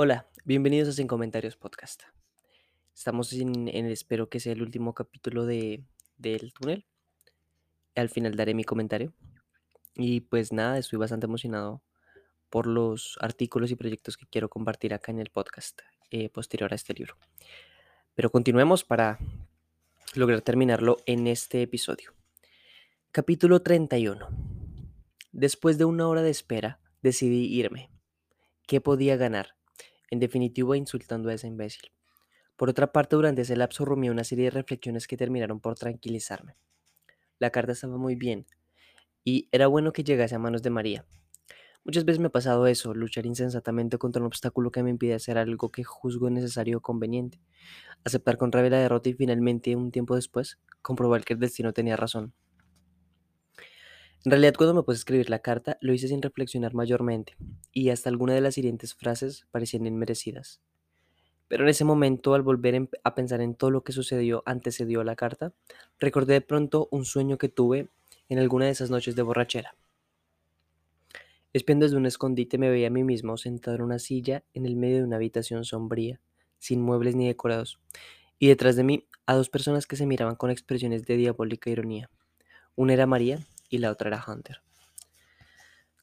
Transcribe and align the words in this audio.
Hola, 0.00 0.28
bienvenidos 0.44 0.88
a 0.90 0.92
Sin 0.92 1.08
Comentarios 1.08 1.56
Podcast. 1.56 2.04
Estamos 2.94 3.32
en, 3.32 3.66
en- 3.66 3.86
espero 3.86 4.28
que 4.28 4.38
sea 4.38 4.52
el 4.52 4.62
último 4.62 4.94
capítulo 4.94 5.44
de, 5.44 5.82
del 6.16 6.52
túnel. 6.52 6.86
Al 7.96 8.08
final 8.08 8.36
daré 8.36 8.54
mi 8.54 8.62
comentario. 8.62 9.12
Y 9.96 10.20
pues 10.20 10.52
nada, 10.52 10.78
estoy 10.78 11.00
bastante 11.00 11.26
emocionado 11.26 11.82
por 12.48 12.68
los 12.68 13.18
artículos 13.20 13.72
y 13.72 13.74
proyectos 13.74 14.16
que 14.16 14.26
quiero 14.26 14.48
compartir 14.48 14.94
acá 14.94 15.10
en 15.10 15.18
el 15.18 15.30
podcast 15.30 15.80
eh, 16.12 16.28
posterior 16.28 16.72
a 16.72 16.76
este 16.76 16.94
libro. 16.94 17.16
Pero 18.14 18.30
continuemos 18.30 18.84
para 18.84 19.18
lograr 20.14 20.42
terminarlo 20.42 20.98
en 21.06 21.26
este 21.26 21.62
episodio. 21.62 22.14
Capítulo 23.10 23.62
31. 23.62 24.28
Después 25.32 25.76
de 25.76 25.86
una 25.86 26.06
hora 26.06 26.22
de 26.22 26.30
espera, 26.30 26.78
decidí 27.02 27.52
irme. 27.52 27.90
¿Qué 28.68 28.80
podía 28.80 29.16
ganar? 29.16 29.57
En 30.10 30.18
definitiva, 30.20 30.76
insultando 30.76 31.28
a 31.28 31.34
ese 31.34 31.46
imbécil. 31.46 31.92
Por 32.56 32.70
otra 32.70 32.92
parte, 32.92 33.16
durante 33.16 33.42
ese 33.42 33.56
lapso 33.56 33.84
rumié 33.84 34.10
una 34.10 34.24
serie 34.24 34.46
de 34.46 34.50
reflexiones 34.50 35.06
que 35.06 35.16
terminaron 35.16 35.60
por 35.60 35.76
tranquilizarme. 35.76 36.56
La 37.38 37.50
carta 37.50 37.72
estaba 37.72 37.98
muy 37.98 38.16
bien, 38.16 38.46
y 39.24 39.48
era 39.52 39.66
bueno 39.66 39.92
que 39.92 40.04
llegase 40.04 40.34
a 40.34 40.38
manos 40.38 40.62
de 40.62 40.70
María. 40.70 41.06
Muchas 41.84 42.04
veces 42.04 42.20
me 42.20 42.28
ha 42.28 42.30
pasado 42.30 42.66
eso, 42.66 42.94
luchar 42.94 43.26
insensatamente 43.26 43.98
contra 43.98 44.22
un 44.22 44.26
obstáculo 44.26 44.70
que 44.70 44.82
me 44.82 44.90
impide 44.90 45.14
hacer 45.14 45.38
algo 45.38 45.70
que 45.70 45.84
juzgo 45.84 46.30
necesario 46.30 46.78
o 46.78 46.82
conveniente, 46.82 47.40
aceptar 48.04 48.38
con 48.38 48.52
rabia 48.52 48.70
la 48.70 48.78
derrota 48.80 49.08
y 49.10 49.14
finalmente, 49.14 49.76
un 49.76 49.90
tiempo 49.92 50.16
después, 50.16 50.58
comprobar 50.82 51.24
que 51.24 51.34
el 51.34 51.40
destino 51.40 51.72
tenía 51.72 51.96
razón. 51.96 52.34
En 54.24 54.32
realidad, 54.32 54.54
cuando 54.56 54.74
me 54.74 54.82
puse 54.82 54.96
a 54.96 55.00
escribir 55.00 55.30
la 55.30 55.38
carta, 55.38 55.78
lo 55.80 55.92
hice 55.92 56.08
sin 56.08 56.20
reflexionar 56.20 56.74
mayormente, 56.74 57.36
y 57.72 57.90
hasta 57.90 58.10
algunas 58.10 58.34
de 58.34 58.40
las 58.40 58.54
siguientes 58.54 58.94
frases 58.94 59.46
parecían 59.52 59.86
inmerecidas. 59.86 60.60
Pero 61.46 61.62
en 61.64 61.70
ese 61.70 61.84
momento, 61.84 62.34
al 62.34 62.42
volver 62.42 62.88
a 63.04 63.14
pensar 63.14 63.40
en 63.40 63.54
todo 63.54 63.70
lo 63.70 63.84
que 63.84 63.92
sucedió 63.92 64.42
antecedió 64.44 65.00
a 65.00 65.04
la 65.04 65.16
carta, 65.16 65.52
recordé 65.98 66.34
de 66.34 66.40
pronto 66.40 66.88
un 66.90 67.04
sueño 67.04 67.38
que 67.38 67.48
tuve 67.48 67.88
en 68.28 68.38
alguna 68.38 68.66
de 68.66 68.72
esas 68.72 68.90
noches 68.90 69.14
de 69.16 69.22
borrachera. 69.22 69.74
Espiando 71.54 71.86
desde 71.86 71.96
un 71.96 72.04
escondite 72.04 72.58
me 72.58 72.68
veía 72.68 72.88
a 72.88 72.90
mí 72.90 73.04
mismo 73.04 73.38
sentado 73.38 73.76
en 73.76 73.82
una 73.82 73.98
silla 73.98 74.44
en 74.52 74.66
el 74.66 74.76
medio 74.76 74.98
de 74.98 75.04
una 75.04 75.16
habitación 75.16 75.64
sombría, 75.64 76.20
sin 76.58 76.82
muebles 76.82 77.16
ni 77.16 77.26
decorados, 77.26 77.80
y 78.38 78.48
detrás 78.48 78.76
de 78.76 78.84
mí 78.84 79.06
a 79.26 79.34
dos 79.34 79.48
personas 79.48 79.86
que 79.86 79.96
se 79.96 80.06
miraban 80.06 80.36
con 80.36 80.50
expresiones 80.50 81.06
de 81.06 81.16
diabólica 81.16 81.70
ironía. 81.70 82.10
Una 82.76 82.92
era 82.92 83.06
María 83.06 83.40
y 83.68 83.78
la 83.78 83.90
otra 83.90 84.08
era 84.08 84.24
Hunter. 84.26 84.62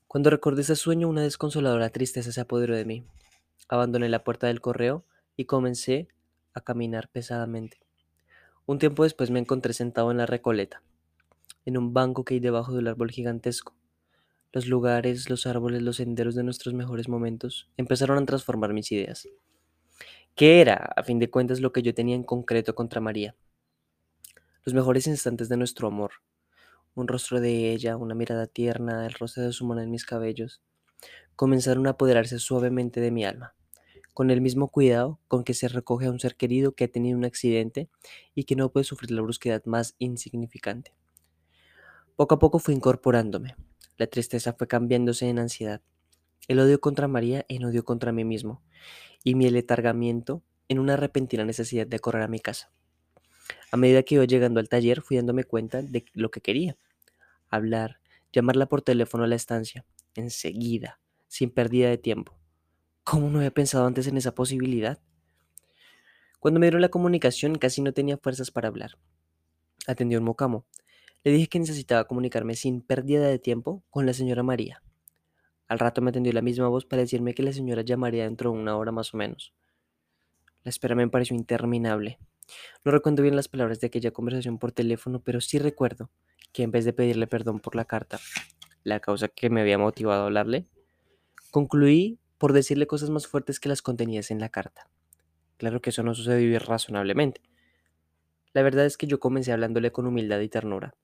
Cuando 0.08 0.30
recordé 0.30 0.62
ese 0.62 0.76
sueño, 0.76 1.10
una 1.10 1.24
desconsoladora 1.24 1.90
tristeza 1.90 2.32
se 2.32 2.42
apoderó 2.42 2.76
de 2.76 2.86
mí. 2.86 3.06
Abandoné 3.68 4.08
la 4.08 4.24
puerta 4.24 4.48
del 4.48 4.62
correo 4.62 5.04
y 5.36 5.46
comencé 5.46 6.08
a 6.54 6.62
caminar 6.62 7.10
pesadamente. 7.10 7.80
Un 8.66 8.80
tiempo 8.80 9.04
después 9.04 9.30
me 9.30 9.40
encontré 9.40 9.74
sentado 9.74 10.12
en 10.12 10.18
la 10.18 10.26
Recoleta, 10.26 10.82
en 11.66 11.78
un 11.78 11.94
banco 11.94 12.24
que 12.24 12.36
hay 12.36 12.40
debajo 12.40 12.72
de 12.72 12.80
un 12.80 12.88
árbol 12.88 13.12
gigantesco. 13.12 13.76
Los 14.54 14.68
lugares, 14.68 15.30
los 15.30 15.46
árboles, 15.48 15.82
los 15.82 15.98
senderos 15.98 16.34
de 16.34 16.44
nuestros 16.44 16.74
mejores 16.74 17.10
momentos 17.10 17.70
empezaron 17.76 18.18
a 18.18 18.26
transformar 18.26 18.74
mis 18.74 18.92
ideas. 18.92 19.28
¿Qué 20.34 20.62
era, 20.62 20.76
a 20.96 21.04
fin 21.04 21.20
de 21.20 21.30
cuentas, 21.30 21.60
lo 21.60 21.74
que 21.74 21.82
yo 21.82 21.94
tenía 21.94 22.16
en 22.16 22.24
concreto 22.24 22.74
contra 22.74 23.02
María? 23.02 23.36
Los 24.64 24.74
mejores 24.74 25.08
instantes 25.08 25.50
de 25.50 25.58
nuestro 25.58 25.90
amor. 25.90 26.12
Un 26.96 27.10
rostro 27.10 27.42
de 27.42 27.74
ella, 27.74 27.98
una 27.98 28.16
mirada 28.16 28.48
tierna, 28.48 29.06
el 29.06 29.14
roce 29.14 29.42
de 29.42 29.52
su 29.52 29.66
mano 29.66 29.82
en 29.82 29.92
mis 29.92 30.06
cabellos, 30.06 30.62
comenzaron 31.36 31.88
a 31.88 31.92
apoderarse 31.92 32.40
suavemente 32.40 33.02
de 33.02 33.12
mi 33.12 33.26
alma, 33.26 33.54
con 34.14 34.32
el 34.32 34.40
mismo 34.40 34.70
cuidado 34.70 35.20
con 35.28 35.44
que 35.44 35.54
se 35.54 35.68
recoge 35.68 36.06
a 36.06 36.12
un 36.12 36.22
ser 36.22 36.38
querido 36.38 36.74
que 36.74 36.86
ha 36.86 36.88
tenido 36.88 37.18
un 37.18 37.26
accidente 37.26 37.90
y 38.34 38.46
que 38.46 38.56
no 38.56 38.72
puede 38.72 38.86
sufrir 38.86 39.12
la 39.12 39.22
brusquedad 39.22 39.62
más 39.66 39.96
insignificante. 40.00 40.96
Poco 42.16 42.36
a 42.36 42.40
poco 42.40 42.60
fui 42.60 42.74
incorporándome. 42.74 43.58
La 43.98 44.08
tristeza 44.08 44.54
fue 44.54 44.68
cambiándose 44.68 45.28
en 45.28 45.40
ansiedad, 45.40 45.82
el 46.48 46.60
odio 46.60 46.80
contra 46.80 47.10
María 47.10 47.46
en 47.50 47.66
odio 47.66 47.84
contra 47.84 48.14
mí 48.14 48.24
mismo, 48.24 48.64
y 49.22 49.36
mi 49.36 49.50
letargamiento 49.50 50.44
en 50.70 50.80
una 50.80 50.96
repentina 50.96 51.44
necesidad 51.44 51.88
de 51.88 52.00
correr 52.00 52.24
a 52.24 52.30
mi 52.30 52.40
casa. 52.40 52.72
A 53.72 53.78
medida 53.78 54.04
que 54.04 54.16
iba 54.16 54.24
llegando 54.24 54.62
al 54.62 54.70
taller 54.70 55.02
fui 55.02 55.18
dándome 55.18 55.44
cuenta 55.44 55.82
de 55.82 56.06
lo 56.14 56.32
que 56.32 56.40
quería. 56.40 56.78
Hablar, 57.50 58.00
llamarla 58.32 58.66
por 58.68 58.82
teléfono 58.82 59.24
a 59.24 59.28
la 59.28 59.36
estancia, 59.36 59.86
enseguida, 60.16 61.00
sin 61.28 61.50
pérdida 61.50 61.90
de 61.90 61.98
tiempo. 61.98 62.38
¿Cómo 63.04 63.30
no 63.30 63.38
había 63.38 63.52
pensado 63.52 63.86
antes 63.86 64.08
en 64.08 64.18
esa 64.18 64.34
posibilidad? 64.34 65.00
Cuando 66.40 66.60
me 66.60 66.66
dieron 66.68 66.82
la 66.82 66.90
comunicación 66.90 67.56
casi 67.56 67.82
no 67.82 67.94
tenía 67.94 68.18
fuerzas 68.18 68.52
para 68.52 68.68
hablar. 68.68 68.98
Atendió 69.88 70.20
un 70.20 70.26
mocamo. 70.26 70.66
Le 71.24 71.32
dije 71.32 71.48
que 71.48 71.60
necesitaba 71.60 72.06
comunicarme 72.06 72.56
sin 72.56 72.82
pérdida 72.82 73.28
de 73.28 73.40
tiempo 73.40 73.84
con 73.90 74.06
la 74.06 74.14
señora 74.14 74.44
María. 74.44 74.84
Al 75.68 75.80
rato 75.80 76.02
me 76.02 76.10
atendió 76.12 76.32
la 76.34 76.42
misma 76.42 76.68
voz 76.68 76.86
para 76.86 77.02
decirme 77.02 77.34
que 77.34 77.44
la 77.44 77.52
señora 77.52 77.82
llamaría 77.82 78.26
dentro 78.26 78.52
de 78.52 78.58
una 78.58 78.78
hora 78.78 78.92
más 78.92 79.14
o 79.14 79.18
menos. 79.18 79.54
La 80.64 80.70
espera 80.70 80.96
me 80.96 81.08
pareció 81.08 81.36
interminable. 81.36 82.20
No 82.84 82.92
recuerdo 82.92 83.24
bien 83.24 83.36
las 83.36 83.48
palabras 83.48 83.80
de 83.80 83.88
aquella 83.88 84.12
conversación 84.12 84.60
por 84.60 84.72
teléfono, 84.72 85.22
pero 85.22 85.42
sí 85.42 85.60
recuerdo 85.60 86.10
que 86.54 86.64
en 86.64 86.72
vez 86.72 86.86
de 86.86 86.94
pedirle 86.94 87.28
perdón 87.28 87.60
por 87.60 87.76
la 87.76 87.86
carta, 87.86 88.20
la 88.84 89.00
causa 89.00 89.28
que 89.28 89.50
me 89.50 89.62
había 89.62 89.78
motivado 89.78 90.24
a 90.24 90.26
hablarle, 90.26 90.68
concluí 91.52 92.20
por 92.38 92.54
decirle 92.54 92.88
cosas 92.88 93.10
más 93.10 93.28
fuertes 93.28 93.60
que 93.60 93.70
las 93.70 93.82
contenidas 93.82 94.32
en 94.32 94.40
la 94.40 94.50
carta. 94.50 94.90
Claro 95.58 95.82
que 95.82 95.90
eso 95.90 96.04
no 96.04 96.14
sucedió 96.14 96.48
irrazonablemente. 96.48 97.42
La 98.54 98.62
verdad 98.62 98.86
es 98.86 98.98
que 98.98 99.08
yo 99.08 99.20
comencé 99.20 99.52
hablándole 99.52 99.92
con 99.92 100.06
humildad 100.06 100.40
y 100.40 100.50
ternura, 100.50 100.96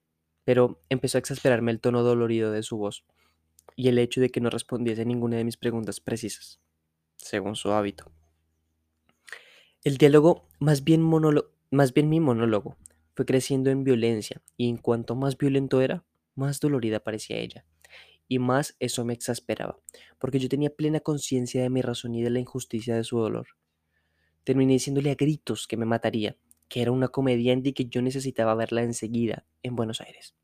pero 0.44 0.80
empezó 0.88 1.18
a 1.18 1.20
exasperarme 1.20 1.70
el 1.72 1.80
tono 1.80 2.02
dolorido 2.02 2.50
de 2.50 2.62
su 2.62 2.76
voz 2.76 3.04
y 3.76 3.88
el 3.88 3.98
hecho 3.98 4.20
de 4.20 4.30
que 4.30 4.40
no 4.40 4.50
respondiese 4.50 5.04
ninguna 5.04 5.36
de 5.36 5.44
mis 5.44 5.56
preguntas 5.56 6.00
precisas, 6.00 6.60
según 7.16 7.56
su 7.56 7.72
hábito. 7.72 8.12
El 9.84 9.98
diálogo, 9.98 10.44
más 10.60 10.84
bien, 10.84 11.02
más 11.72 11.92
bien 11.92 12.08
mi 12.08 12.20
monólogo, 12.20 12.76
fue 13.16 13.26
creciendo 13.26 13.68
en 13.68 13.82
violencia 13.82 14.40
y 14.56 14.68
en 14.68 14.76
cuanto 14.76 15.16
más 15.16 15.36
violento 15.36 15.80
era, 15.80 16.04
más 16.36 16.60
dolorida 16.60 17.00
parecía 17.00 17.38
ella. 17.38 17.66
Y 18.28 18.38
más 18.38 18.76
eso 18.78 19.04
me 19.04 19.12
exasperaba, 19.12 19.80
porque 20.20 20.38
yo 20.38 20.48
tenía 20.48 20.70
plena 20.70 21.00
conciencia 21.00 21.62
de 21.62 21.68
mi 21.68 21.82
razón 21.82 22.14
y 22.14 22.22
de 22.22 22.30
la 22.30 22.38
injusticia 22.38 22.94
de 22.94 23.02
su 23.02 23.18
dolor. 23.18 23.48
Terminé 24.44 24.74
diciéndole 24.74 25.10
a 25.10 25.16
gritos 25.16 25.66
que 25.66 25.76
me 25.76 25.84
mataría, 25.84 26.36
que 26.68 26.80
era 26.80 26.92
una 26.92 27.08
comediante 27.08 27.70
y 27.70 27.72
que 27.72 27.86
yo 27.86 28.02
necesitaba 28.02 28.54
verla 28.54 28.84
enseguida 28.84 29.44
en 29.64 29.74
Buenos 29.74 30.00
Aires. 30.00 30.36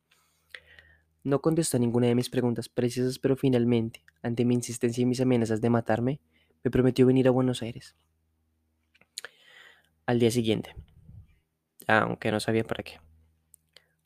No 1.23 1.41
contestó 1.41 1.79
ninguna 1.79 2.09
de 2.09 2.17
mis 2.17 2.29
preguntas 2.29 2.69
precisas, 2.69 3.21
pero 3.21 3.37
finalmente, 3.37 4.03
ante 4.21 4.45
mi 4.45 4.55
insistencia 4.55 5.03
y 5.03 5.07
mis 5.07 5.21
amenazas 5.21 5.61
de 5.61 5.71
matarme, 5.71 6.21
me 6.65 6.73
prometió 6.73 7.07
venir 7.07 7.29
a 7.29 7.31
Buenos 7.31 7.63
Aires. 7.63 7.95
Al 10.09 10.19
día 10.19 10.31
siguiente, 10.31 10.75
aunque 11.87 12.33
no 12.33 12.41
sabía 12.41 12.65
para 12.65 12.83
qué. 12.83 12.99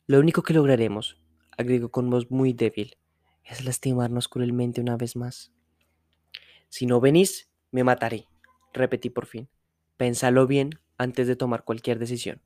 Lo 0.05 0.19
único 0.19 0.43
que 0.43 0.53
lograremos, 0.53 1.17
agregó 1.57 1.91
con 1.91 2.09
voz 2.09 2.29
muy 2.29 2.51
débil, 2.51 2.97
es 3.45 3.63
lastimarnos 3.63 4.27
cruelmente 4.27 4.81
una 4.81 4.97
vez 4.97 5.15
más. 5.15 5.53
Si 6.67 6.87
no 6.87 6.99
venís, 6.99 7.49
me 7.71 7.85
mataré, 7.85 8.27
repetí 8.73 9.11
por 9.11 9.27
fin. 9.27 9.47
Pénsalo 9.95 10.45
bien 10.45 10.71
antes 10.97 11.25
de 11.25 11.37
tomar 11.37 11.63
cualquier 11.63 11.99
decisión. 11.99 12.41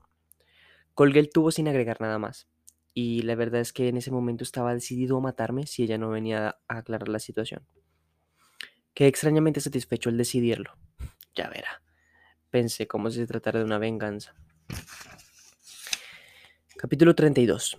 Colgué 0.94 1.20
el 1.20 1.32
tubo 1.32 1.50
sin 1.50 1.68
agregar 1.68 2.00
nada 2.00 2.20
más, 2.20 2.48
y 2.94 3.24
la 3.24 3.34
verdad 3.34 3.62
es 3.62 3.74
que 3.74 3.88
en 3.88 3.98
ese 3.98 4.12
momento 4.12 4.44
estaba 4.44 4.76
decidido 4.76 5.18
a 5.18 5.22
matarme 5.22 5.66
si 5.66 5.82
ella 5.82 5.98
no 5.98 6.12
venía 6.12 6.60
a 6.68 6.78
aclarar 6.78 7.10
la 7.10 7.18
situación. 7.18 7.66
Quedé 8.94 9.08
extrañamente 9.08 9.62
satisfecho 9.62 10.10
al 10.10 10.18
decidirlo. 10.18 10.78
Ya 11.34 11.50
verá, 11.50 11.82
pensé 12.50 12.88
como 12.88 13.10
si 13.10 13.20
se 13.20 13.28
tratara 13.28 13.60
de 13.60 13.66
una 13.66 13.78
venganza. 13.78 14.34
Capítulo 16.78 17.16
32. 17.16 17.78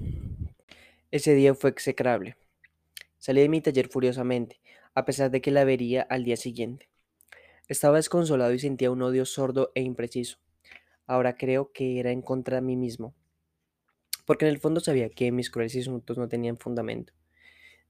Ese 1.11 1.35
día 1.35 1.55
fue 1.55 1.71
execrable. 1.71 2.37
Salí 3.19 3.41
de 3.41 3.49
mi 3.49 3.61
taller 3.61 3.89
furiosamente, 3.89 4.61
a 4.95 5.05
pesar 5.05 5.31
de 5.31 5.41
que 5.41 5.51
la 5.51 5.65
vería 5.65 6.03
al 6.03 6.25
día 6.25 6.37
siguiente. 6.37 6.89
Estaba 7.69 7.97
desconsolado 7.97 8.53
y 8.53 8.59
sentía 8.59 8.91
un 8.91 9.03
odio 9.03 9.25
sordo 9.25 9.73
e 9.75 9.83
impreciso. 9.83 10.39
Ahora 11.07 11.37
creo 11.37 11.73
que 11.73 12.01
era 12.01 12.11
en 12.11 12.23
contra 12.23 12.57
de 12.57 12.63
mí 12.63 12.77
mismo, 12.77 13.15
porque 14.27 14.47
en 14.47 14.51
el 14.51 14.59
fondo 14.59 14.81
sabía 14.81 15.09
que 15.09 15.33
mis 15.33 15.51
crueles 15.51 15.75
insultos 15.75 16.19
no 16.19 16.29
tenían 16.29 16.59
fundamento. 16.59 17.15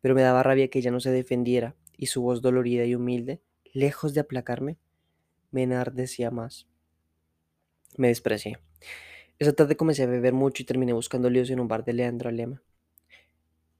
Pero 0.01 0.15
me 0.15 0.23
daba 0.23 0.43
rabia 0.45 0.69
que 0.69 0.79
ella 0.79 0.93
no 0.93 1.01
se 1.01 1.11
defendiera, 1.11 1.75
y 1.97 2.07
su 2.07 2.23
voz 2.23 2.43
dolorida 2.43 2.85
y 2.85 2.95
humilde, 2.95 3.43
lejos 3.73 4.15
de 4.15 4.21
aplacarme, 4.21 4.79
me 5.51 5.63
enardecía 5.63 6.31
más. 6.31 6.67
Me 7.97 8.09
desprecié. 8.09 8.59
Esa 9.39 9.53
tarde 9.53 9.77
comencé 9.77 10.03
a 10.03 10.07
beber 10.07 10.33
mucho 10.33 10.63
y 10.63 10.67
terminé 10.67 10.93
buscando 10.93 11.31
líos 11.31 11.51
en 11.51 11.61
un 11.61 11.69
bar 11.69 11.85
de 11.85 11.93
Leandro 11.93 12.29
Alema. 12.29 12.63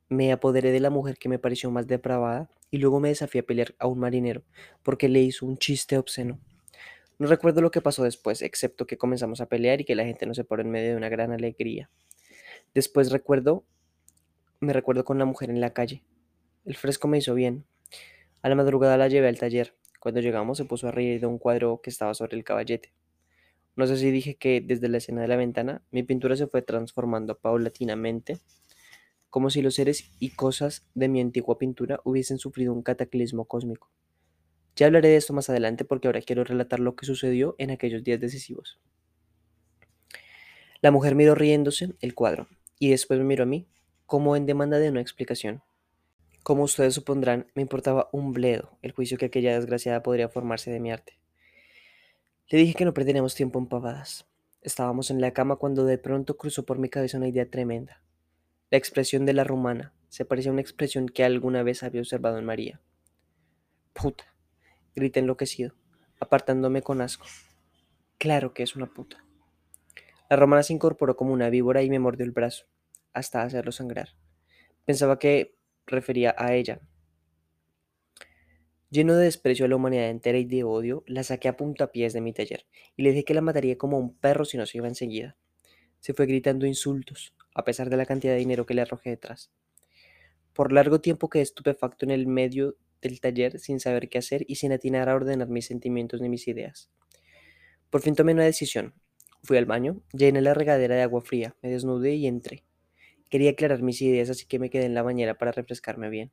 Me 0.09 0.33
apoderé 0.33 0.73
de 0.73 0.81
la 0.81 0.91
mujer 0.91 1.19
que 1.19 1.29
me 1.29 1.39
pareció 1.39 1.71
más 1.71 1.87
depravada 1.87 2.49
y 2.71 2.79
luego 2.79 3.01
me 3.01 3.09
desafié 3.09 3.41
a 3.41 3.45
pelear 3.45 3.75
a 3.79 3.87
un 3.87 3.99
marinero 3.99 4.43
porque 4.83 5.09
le 5.09 5.21
hizo 5.21 5.45
un 5.47 5.59
chiste 5.59 5.99
obsceno. 5.99 6.39
No 7.19 7.27
recuerdo 7.27 7.61
lo 7.61 7.73
que 7.73 7.81
pasó 7.81 8.05
después, 8.05 8.43
excepto 8.43 8.87
que 8.87 8.97
comenzamos 8.97 9.41
a 9.41 9.47
pelear 9.47 9.81
y 9.81 9.85
que 9.85 9.97
la 9.97 10.05
gente 10.05 10.25
nos 10.25 10.37
separó 10.37 10.63
en 10.63 10.71
medio 10.71 10.91
de 10.91 10.97
una 10.97 11.09
gran 11.09 11.33
alegría. 11.33 11.91
Después 12.75 13.11
recuerdo, 13.11 13.65
me 14.61 14.73
recuerdo 14.73 15.05
con 15.05 15.19
la 15.19 15.25
mujer 15.25 15.51
en 15.51 15.61
la 15.61 15.73
calle. 15.73 16.05
El 16.65 16.77
fresco 16.77 17.09
me 17.09 17.19
hizo 17.19 17.35
bien. 17.35 17.65
A 18.43 18.49
la 18.49 18.55
madrugada 18.55 18.97
la 18.97 19.09
llevé 19.09 19.29
al 19.29 19.39
taller. 19.39 19.75
Cuando 19.99 20.21
llegamos 20.21 20.59
se 20.59 20.65
puso 20.65 20.89
a 20.89 20.93
reír 20.93 21.21
de 21.21 21.27
un 21.27 21.39
cuadro 21.39 21.81
que 21.83 21.91
estaba 21.91 22.15
sobre 22.15 22.37
el 22.37 22.45
caballete. 22.45 22.93
No 23.77 23.87
sé 23.87 23.97
si 23.97 24.11
dije 24.11 24.37
que 24.37 24.61
desde 24.61 24.89
la 24.89 24.99
escena 24.99 25.23
de 25.23 25.29
la 25.29 25.37
ventana 25.37 25.83
mi 25.91 26.03
pintura 26.03 26.37
se 26.37 26.47
fue 26.47 26.63
transformando 26.63 27.39
paulatinamente, 27.39 28.39
como 29.31 29.51
si 29.51 29.63
los 29.63 29.75
seres 29.75 30.11
y 30.19 30.31
cosas 30.31 30.87
de 30.95 31.09
mi 31.09 31.21
antigua 31.21 31.59
pintura 31.59 32.01
hubiesen 32.05 32.39
sufrido 32.39 32.73
un 32.73 32.83
cataclismo 32.83 33.45
cósmico. 33.45 33.91
Ya 34.77 34.87
hablaré 34.87 35.09
de 35.09 35.17
esto 35.17 35.33
más 35.33 35.51
adelante 35.51 35.85
porque 35.85 36.09
ahora 36.09 36.23
quiero 36.23 36.45
relatar 36.45 36.81
lo 36.81 36.95
que 36.95 37.07
sucedió 37.07 37.57
en 37.59 37.71
aquellos 37.71 38.05
días 38.05 38.21
decisivos. 38.21 38.81
La 40.81 40.93
mujer 40.93 41.17
miró 41.17 41.35
riéndose 41.35 41.95
el 42.01 42.15
cuadro 42.15 42.47
y 42.79 42.91
después 42.91 43.19
me 43.19 43.25
miró 43.25 43.43
a 43.43 43.47
mí, 43.47 43.67
como 44.07 44.37
en 44.37 44.47
demanda 44.47 44.79
de 44.79 44.91
una 44.91 45.01
explicación. 45.01 45.63
Como 46.49 46.63
ustedes 46.63 46.95
supondrán, 46.95 47.47
me 47.55 47.61
importaba 47.61 48.09
un 48.11 48.33
bledo 48.33 48.79
el 48.81 48.93
juicio 48.93 49.19
que 49.19 49.27
aquella 49.27 49.53
desgraciada 49.53 50.03
podría 50.03 50.31
formarse 50.31 50.71
de 50.71 50.81
mi 50.81 50.91
arte. 50.91 51.19
Le 52.49 52.57
dije 52.57 52.73
que 52.73 52.87
no 52.87 52.95
perderíamos 52.95 53.35
tiempo 53.35 53.59
en 53.59 53.67
pavadas. 53.67 54.27
Estábamos 54.63 55.11
en 55.11 55.21
la 55.21 55.35
cama 55.35 55.57
cuando 55.57 55.85
de 55.85 55.99
pronto 55.99 56.39
cruzó 56.39 56.65
por 56.65 56.79
mi 56.79 56.89
cabeza 56.89 57.19
una 57.19 57.29
idea 57.29 57.51
tremenda. 57.51 58.01
La 58.71 58.79
expresión 58.79 59.27
de 59.27 59.35
la 59.35 59.45
rumana 59.45 59.93
se 60.09 60.25
parecía 60.25 60.51
a 60.51 60.55
una 60.55 60.63
expresión 60.63 61.11
que 61.11 61.23
alguna 61.23 61.63
vez 61.63 61.83
había 61.83 62.01
observado 62.01 62.39
en 62.39 62.47
María. 62.47 62.81
Puta, 63.93 64.25
grité 64.97 65.21
enloquecido, 65.21 65.75
apartándome 66.19 66.81
con 66.81 67.03
asco. 67.03 67.27
Claro 68.17 68.55
que 68.55 68.63
es 68.63 68.75
una 68.75 68.87
puta. 68.87 69.23
La 70.31 70.37
romana 70.37 70.63
se 70.63 70.73
incorporó 70.73 71.15
como 71.15 71.35
una 71.35 71.51
víbora 71.51 71.83
y 71.83 71.91
me 71.91 71.99
mordió 71.99 72.25
el 72.25 72.33
brazo, 72.33 72.65
hasta 73.13 73.43
hacerlo 73.43 73.71
sangrar. 73.71 74.15
Pensaba 74.87 75.19
que 75.19 75.58
refería 75.89 76.35
a 76.39 76.55
ella. 76.55 76.81
Lleno 78.91 79.15
de 79.17 79.25
desprecio 79.25 79.67
a 79.67 79.69
la 79.69 79.77
humanidad 79.77 80.09
entera 80.09 80.39
y 80.39 80.45
de 80.45 80.65
odio, 80.65 81.05
la 81.07 81.23
saqué 81.23 81.49
a 81.49 81.57
puntapiés 81.57 82.15
de 82.15 82.23
mi 82.23 82.33
taller 82.33 82.65
y 82.97 83.03
le 83.03 83.11
dije 83.11 83.25
que 83.25 83.35
la 83.35 83.43
mataría 83.43 83.77
como 83.77 83.99
un 83.99 84.17
perro 84.17 84.47
si 84.47 84.57
no 84.57 84.65
se 84.65 84.79
iba 84.79 84.89
enseguida. 84.89 85.37
Se 86.01 86.15
fue 86.15 86.27
gritando 86.27 86.65
insultos, 86.65 87.35
a 87.55 87.65
pesar 87.65 87.91
de 87.91 87.99
la 87.99 88.07
cantidad 88.07 88.33
de 88.33 88.39
dinero 88.39 88.65
que 88.65 88.75
le 88.75 88.83
arrojé 88.83 89.11
detrás. 89.11 89.51
Por 90.55 90.73
largo 90.73 91.01
tiempo 91.01 91.29
quedé 91.29 91.43
estupefacto 91.43 92.07
en 92.07 92.13
el 92.13 92.27
medio 92.27 92.77
del 93.03 93.21
taller 93.21 93.61
sin 93.61 93.79
saber 93.79 94.09
qué 94.09 94.19
hacer 94.19 94.45
y 94.49 94.57
sin 94.57 94.73
atinar 94.73 95.09
a 95.09 95.15
ordenar 95.15 95.49
mis 95.49 95.67
sentimientos 95.67 96.21
ni 96.21 96.29
mis 96.29 96.49
ideas. 96.49 96.91
Por 97.91 98.01
fin 98.01 98.15
tomé 98.15 98.33
una 98.33 98.45
decisión. 98.45 98.95
Fui 99.43 99.57
al 99.57 99.67
baño, 99.67 100.03
llené 100.13 100.41
la 100.41 100.55
regadera 100.55 100.97
de 100.97 101.03
agua 101.03 101.21
fría, 101.21 101.57
me 101.63 101.71
desnudé 101.71 102.15
y 102.15 102.27
entré. 102.27 102.65
Quería 103.29 103.51
aclarar 103.51 103.83
mis 103.83 104.01
ideas, 104.03 104.31
así 104.31 104.47
que 104.47 104.59
me 104.59 104.71
quedé 104.71 104.87
en 104.87 104.95
la 104.95 105.03
bañera 105.03 105.37
para 105.37 105.53
refrescarme 105.53 106.09
bien. 106.09 106.33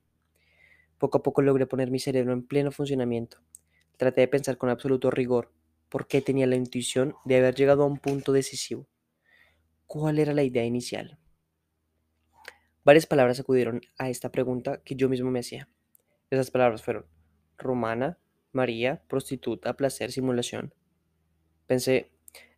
Poco 0.98 1.18
a 1.18 1.22
poco 1.22 1.42
logré 1.42 1.66
poner 1.66 1.90
mi 1.90 1.98
cerebro 1.98 2.32
en 2.32 2.46
pleno 2.46 2.72
funcionamiento. 2.72 3.38
Traté 3.96 4.22
de 4.22 4.28
pensar 4.28 4.56
con 4.56 4.70
absoluto 4.70 5.10
rigor 5.10 5.52
por 5.88 6.06
qué 6.06 6.20
tenía 6.20 6.46
la 6.46 6.56
intuición 6.56 7.14
de 7.24 7.36
haber 7.36 7.54
llegado 7.54 7.82
a 7.82 7.86
un 7.86 7.98
punto 7.98 8.32
decisivo. 8.32 8.86
¿Cuál 9.86 10.18
era 10.18 10.32
la 10.32 10.42
idea 10.42 10.64
inicial? 10.64 11.18
Varias 12.84 13.06
palabras 13.06 13.40
acudieron 13.40 13.80
a 13.98 14.08
esta 14.08 14.30
pregunta 14.30 14.80
que 14.84 14.94
yo 14.94 15.08
mismo 15.08 15.30
me 15.30 15.40
hacía. 15.40 15.68
Esas 16.30 16.50
palabras 16.50 16.82
fueron 16.82 17.06
romana, 17.58 18.18
María, 18.52 19.02
prostituta, 19.08 19.76
placer, 19.76 20.12
simulación. 20.12 20.74
Pensé, 21.66 22.10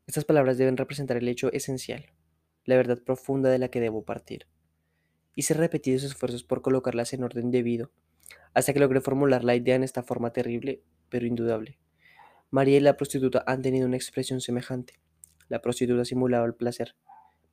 estas 0.06 0.24
palabras 0.24 0.58
deben 0.58 0.76
representar 0.76 1.16
el 1.16 1.28
hecho 1.28 1.52
esencial, 1.52 2.06
la 2.68 2.76
verdad 2.76 3.02
profunda 3.02 3.48
de 3.48 3.58
la 3.58 3.70
que 3.70 3.80
debo 3.80 4.04
partir. 4.04 4.46
Hice 5.34 5.54
repetidos 5.54 6.02
esfuerzos 6.02 6.44
por 6.44 6.60
colocarlas 6.60 7.14
en 7.14 7.24
orden 7.24 7.50
debido, 7.50 7.90
hasta 8.52 8.74
que 8.74 8.78
logré 8.78 9.00
formular 9.00 9.42
la 9.42 9.56
idea 9.56 9.74
en 9.74 9.84
esta 9.84 10.02
forma 10.02 10.34
terrible, 10.34 10.82
pero 11.08 11.24
indudable. 11.24 11.78
María 12.50 12.76
y 12.76 12.80
la 12.80 12.98
prostituta 12.98 13.42
han 13.46 13.62
tenido 13.62 13.86
una 13.86 13.96
expresión 13.96 14.42
semejante. 14.42 15.00
La 15.48 15.62
prostituta 15.62 16.04
simulaba 16.04 16.44
el 16.44 16.54
placer. 16.54 16.94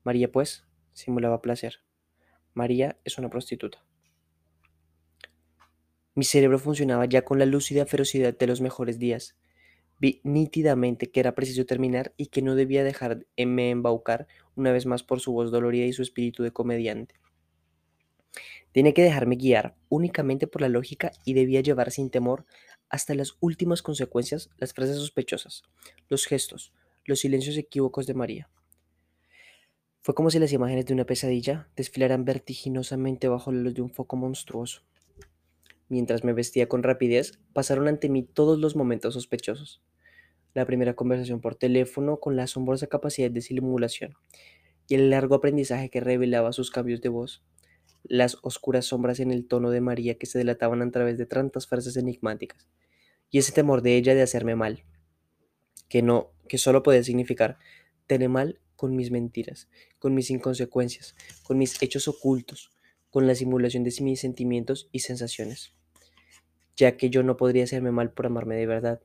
María, 0.03 0.29
pues, 0.29 0.65
simulaba 0.91 1.41
placer. 1.41 1.79
María 2.53 2.97
es 3.05 3.17
una 3.17 3.29
prostituta. 3.29 3.85
Mi 6.13 6.25
cerebro 6.25 6.59
funcionaba 6.59 7.05
ya 7.05 7.23
con 7.23 7.39
la 7.39 7.45
lúcida 7.45 7.85
ferocidad 7.85 8.37
de 8.37 8.47
los 8.47 8.59
mejores 8.59 8.99
días. 8.99 9.37
Vi 9.97 10.21
nítidamente 10.23 11.11
que 11.11 11.19
era 11.19 11.35
preciso 11.35 11.65
terminar 11.65 12.13
y 12.17 12.27
que 12.27 12.41
no 12.41 12.55
debía 12.55 12.83
dejarme 12.83 13.69
embaucar 13.69 14.27
una 14.55 14.71
vez 14.71 14.85
más 14.85 15.03
por 15.03 15.19
su 15.19 15.31
voz 15.31 15.51
dolorida 15.51 15.85
y 15.85 15.93
su 15.93 16.01
espíritu 16.01 16.43
de 16.43 16.51
comediante. 16.51 17.15
Tenía 18.71 18.93
que 18.93 19.03
dejarme 19.03 19.37
guiar 19.37 19.75
únicamente 19.87 20.47
por 20.47 20.61
la 20.61 20.69
lógica 20.69 21.11
y 21.23 21.33
debía 21.33 21.61
llevar 21.61 21.91
sin 21.91 22.09
temor 22.09 22.45
hasta 22.89 23.15
las 23.15 23.37
últimas 23.39 23.81
consecuencias 23.81 24.49
las 24.57 24.73
frases 24.73 24.97
sospechosas, 24.97 25.63
los 26.09 26.25
gestos, 26.25 26.73
los 27.05 27.19
silencios 27.19 27.57
equívocos 27.57 28.05
de 28.05 28.13
María. 28.13 28.49
Fue 30.01 30.13
como 30.13 30.29
si 30.29 30.39
las 30.39 30.51
imágenes 30.53 30.85
de 30.85 30.93
una 30.93 31.05
pesadilla 31.05 31.69
desfilaran 31.75 32.25
vertiginosamente 32.25 33.27
bajo 33.27 33.51
la 33.51 33.61
luz 33.61 33.73
de 33.73 33.81
un 33.81 33.89
foco 33.89 34.17
monstruoso. 34.17 34.83
Mientras 35.87 36.23
me 36.23 36.33
vestía 36.33 36.67
con 36.67 36.83
rapidez, 36.83 37.39
pasaron 37.53 37.87
ante 37.87 38.09
mí 38.09 38.23
todos 38.23 38.59
los 38.59 38.75
momentos 38.75 39.13
sospechosos. 39.13 39.83
La 40.53 40.65
primera 40.65 40.95
conversación 40.95 41.41
por 41.41 41.55
teléfono 41.55 42.19
con 42.19 42.35
la 42.35 42.43
asombrosa 42.43 42.87
capacidad 42.87 43.29
de 43.29 43.41
simulación 43.41 44.15
y 44.87 44.95
el 44.95 45.09
largo 45.09 45.35
aprendizaje 45.35 45.89
que 45.89 45.99
revelaba 45.99 46.53
sus 46.53 46.71
cambios 46.71 47.01
de 47.01 47.09
voz, 47.09 47.43
las 48.03 48.37
oscuras 48.43 48.85
sombras 48.85 49.19
en 49.19 49.31
el 49.31 49.47
tono 49.47 49.69
de 49.71 49.81
María 49.81 50.17
que 50.17 50.25
se 50.25 50.37
delataban 50.37 50.81
a 50.81 50.91
través 50.91 51.17
de 51.17 51.25
tantas 51.25 51.67
frases 51.67 51.97
enigmáticas, 51.97 52.67
y 53.29 53.39
ese 53.39 53.51
temor 53.51 53.81
de 53.81 53.97
ella 53.97 54.15
de 54.15 54.21
hacerme 54.21 54.55
mal, 54.55 54.83
que 55.89 56.01
no, 56.01 56.31
que 56.47 56.57
solo 56.57 56.83
podía 56.83 57.03
significar 57.03 57.57
tener 58.07 58.29
mal 58.29 58.59
con 58.75 58.95
mis 58.95 59.11
mentiras, 59.11 59.69
con 59.99 60.13
mis 60.13 60.29
inconsecuencias, 60.29 61.15
con 61.43 61.57
mis 61.57 61.81
hechos 61.81 62.07
ocultos, 62.07 62.71
con 63.09 63.27
la 63.27 63.35
simulación 63.35 63.83
de 63.83 63.93
mis 64.01 64.19
sentimientos 64.19 64.89
y 64.91 64.99
sensaciones, 64.99 65.74
ya 66.75 66.97
que 66.97 67.09
yo 67.09 67.23
no 67.23 67.37
podría 67.37 67.63
hacerme 67.63 67.91
mal 67.91 68.11
por 68.11 68.25
amarme 68.25 68.55
de 68.55 68.67
verdad. 68.67 69.01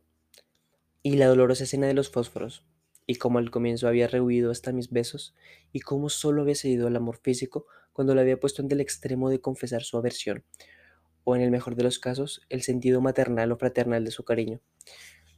Y 1.02 1.16
la 1.16 1.26
dolorosa 1.26 1.64
escena 1.64 1.86
de 1.86 1.94
los 1.94 2.10
fósforos, 2.10 2.64
y 3.06 3.16
cómo 3.16 3.38
al 3.38 3.50
comienzo 3.50 3.88
había 3.88 4.06
rehuido 4.06 4.50
hasta 4.50 4.72
mis 4.72 4.90
besos, 4.90 5.34
y 5.72 5.80
cómo 5.80 6.08
solo 6.08 6.42
había 6.42 6.54
cedido 6.54 6.86
al 6.86 6.96
amor 6.96 7.18
físico 7.18 7.66
cuando 7.92 8.14
le 8.14 8.20
había 8.20 8.38
puesto 8.38 8.62
ante 8.62 8.74
el 8.74 8.80
extremo 8.80 9.30
de 9.30 9.40
confesar 9.40 9.82
su 9.82 9.96
aversión, 9.96 10.44
o 11.24 11.36
en 11.36 11.42
el 11.42 11.50
mejor 11.50 11.74
de 11.74 11.84
los 11.84 11.98
casos, 11.98 12.42
el 12.48 12.62
sentido 12.62 13.00
maternal 13.00 13.52
o 13.52 13.56
fraternal 13.56 14.04
de 14.04 14.10
su 14.10 14.24
cariño, 14.24 14.60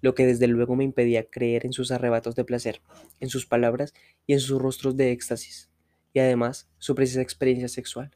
lo 0.00 0.14
que 0.14 0.26
desde 0.26 0.49
luego 0.49 0.76
me 0.76 0.85
impedía 0.85 1.30
creer 1.30 1.64
en 1.64 1.73
sus 1.73 1.90
arrebatos 1.90 2.35
de 2.35 2.45
placer, 2.45 2.83
en 3.21 3.28
sus 3.28 3.47
palabras 3.47 3.95
y 4.26 4.33
en 4.35 4.40
sus 4.40 4.61
rostros 4.61 4.97
de 4.97 5.12
éxtasis, 5.12 5.71
y 6.12 6.18
además 6.21 6.68
su 6.78 6.95
precisa 6.95 7.23
experiencia 7.23 7.68
sexual, 7.68 8.11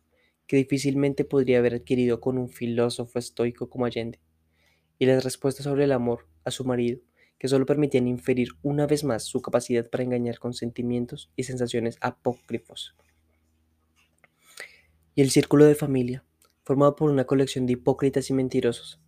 que 0.46 0.56
difícilmente 0.56 1.24
podría 1.24 1.58
haber 1.58 1.74
adquirido 1.74 2.20
con 2.20 2.38
un 2.38 2.48
filósofo 2.48 3.18
estoico 3.18 3.68
como 3.68 3.86
Allende, 3.86 4.20
y 4.98 5.06
las 5.06 5.24
respuestas 5.24 5.64
sobre 5.64 5.84
el 5.84 5.92
amor 5.92 6.26
a 6.44 6.50
su 6.50 6.64
marido, 6.64 7.00
que 7.38 7.48
solo 7.48 7.66
permitían 7.66 8.06
inferir 8.06 8.48
una 8.62 8.86
vez 8.86 9.04
más 9.04 9.24
su 9.24 9.42
capacidad 9.42 9.88
para 9.90 10.04
engañar 10.04 10.38
con 10.38 10.54
sentimientos 10.54 11.30
y 11.36 11.42
sensaciones 11.44 11.98
apócrifos. 12.00 12.96
Y 15.14 15.22
el 15.22 15.30
círculo 15.30 15.64
de 15.64 15.74
familia, 15.74 16.24
formado 16.64 16.96
por 16.96 17.10
una 17.10 17.24
colección 17.24 17.66
de 17.66 17.74
hipócritas 17.74 18.30
y 18.30 18.32
mentirosos, 18.32 19.00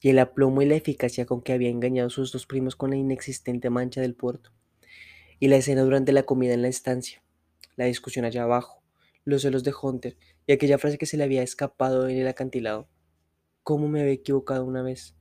y 0.00 0.08
el 0.10 0.18
aplomo 0.18 0.62
y 0.62 0.66
la 0.66 0.76
eficacia 0.76 1.26
con 1.26 1.42
que 1.42 1.52
había 1.52 1.68
engañado 1.68 2.08
a 2.08 2.10
sus 2.10 2.32
dos 2.32 2.46
primos 2.46 2.76
con 2.76 2.90
la 2.90 2.96
inexistente 2.96 3.70
mancha 3.70 4.00
del 4.00 4.14
puerto, 4.14 4.50
y 5.38 5.48
la 5.48 5.56
escena 5.56 5.82
durante 5.82 6.12
la 6.12 6.24
comida 6.24 6.54
en 6.54 6.62
la 6.62 6.68
estancia, 6.68 7.22
la 7.76 7.86
discusión 7.86 8.24
allá 8.24 8.42
abajo, 8.42 8.79
los 9.24 9.42
celos 9.42 9.64
de 9.64 9.74
Hunter 9.80 10.16
y 10.46 10.52
aquella 10.52 10.78
frase 10.78 10.98
que 10.98 11.06
se 11.06 11.16
le 11.16 11.24
había 11.24 11.42
escapado 11.42 12.08
en 12.08 12.16
el 12.16 12.28
acantilado. 12.28 12.88
¿Cómo 13.62 13.88
me 13.88 14.00
había 14.00 14.12
equivocado 14.12 14.64
una 14.64 14.82
vez? 14.82 15.14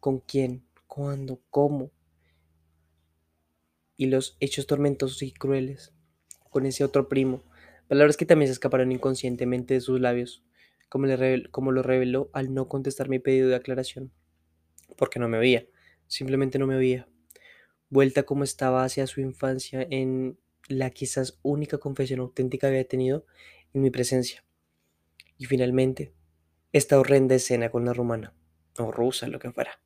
¿Con 0.00 0.20
quién? 0.20 0.66
¿Cuándo? 0.86 1.40
¿Cómo? 1.50 1.90
Y 3.96 4.06
los 4.06 4.36
hechos 4.40 4.66
tormentosos 4.66 5.22
y 5.22 5.32
crueles 5.32 5.92
con 6.52 6.66
ese 6.66 6.84
otro 6.84 7.08
primo, 7.08 7.42
palabras 7.88 8.16
que 8.16 8.26
también 8.26 8.48
se 8.48 8.52
escaparon 8.52 8.92
inconscientemente 8.92 9.74
de 9.74 9.80
sus 9.80 10.00
labios, 10.00 10.44
como, 10.90 11.06
le 11.06 11.48
lo 11.48 11.82
reveló 11.82 12.30
al 12.34 12.52
no 12.52 12.68
contestar 12.68 13.08
mi 13.08 13.18
pedido 13.18 13.48
de 13.48 13.56
aclaración, 13.56 14.12
porque 14.98 15.18
no 15.18 15.28
me 15.28 15.38
oía, 15.38 15.66
simplemente 16.06 16.58
no 16.58 16.66
me 16.66 16.76
oía. 16.76 17.08
Vuelta 17.88 18.24
como 18.24 18.44
estaba 18.44 18.84
hacia 18.84 19.06
su 19.06 19.22
infancia 19.22 19.86
en 19.90 20.38
la 20.78 20.90
quizás 20.90 21.38
única 21.42 21.78
confesión 21.78 22.20
auténtica 22.20 22.66
que 22.66 22.72
había 22.74 22.88
tenido, 22.88 23.26
en 23.74 23.82
mi 23.82 23.90
presencia. 23.90 24.44
Y 25.38 25.46
finalmente, 25.46 26.12
esta 26.72 26.98
horrenda 26.98 27.34
escena 27.34 27.70
con 27.70 27.84
la 27.84 27.92
rumana, 27.92 28.34
o 28.78 28.90
rusa, 28.92 29.28
lo 29.28 29.38
que 29.38 29.50
fuera. 29.50 29.80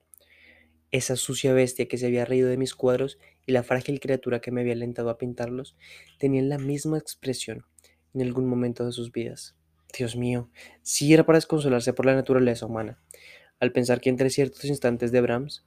Esa 0.91 1.17
sucia 1.17 1.53
bestia 1.53 1.89
que 1.89 1.99
se 1.99 2.07
había 2.07 2.25
reído 2.25 2.49
de 2.49 2.57
mis 2.57 2.75
cuadros 2.75 3.19
y 3.45 3.53
la 3.53 3.63
frágil 3.63 4.01
criatura 4.01 4.41
que 4.41 4.51
me 4.51 4.61
había 4.61 4.75
alentado 4.75 5.11
a 5.11 5.19
pintarlos 5.19 5.77
tenían 6.19 6.49
la 6.49 6.59
misma 6.59 6.99
expresión 6.99 7.65
en 8.15 8.23
algún 8.23 8.47
momento 8.47 8.87
de 8.87 8.93
sus 8.93 9.13
vidas. 9.13 9.57
Dios 9.97 10.17
mío, 10.17 10.51
si 10.83 11.13
era 11.13 11.25
para 11.25 11.39
desconsolarse 11.39 11.93
por 11.93 12.07
la 12.07 12.15
naturaleza 12.15 12.67
humana, 12.67 13.01
al 13.61 13.73
pensar 13.73 14.01
que 14.01 14.11
entre 14.11 14.31
ciertos 14.31 14.65
instantes 14.65 15.13
de 15.13 15.21
Brahms 15.21 15.65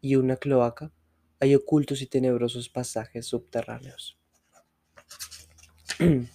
y 0.00 0.16
una 0.16 0.36
cloaca 0.36 0.92
hay 1.40 1.54
ocultos 1.54 2.00
y 2.02 2.06
tenebrosos 2.06 2.68
pasajes 2.68 3.26
subterráneos. 3.26 4.15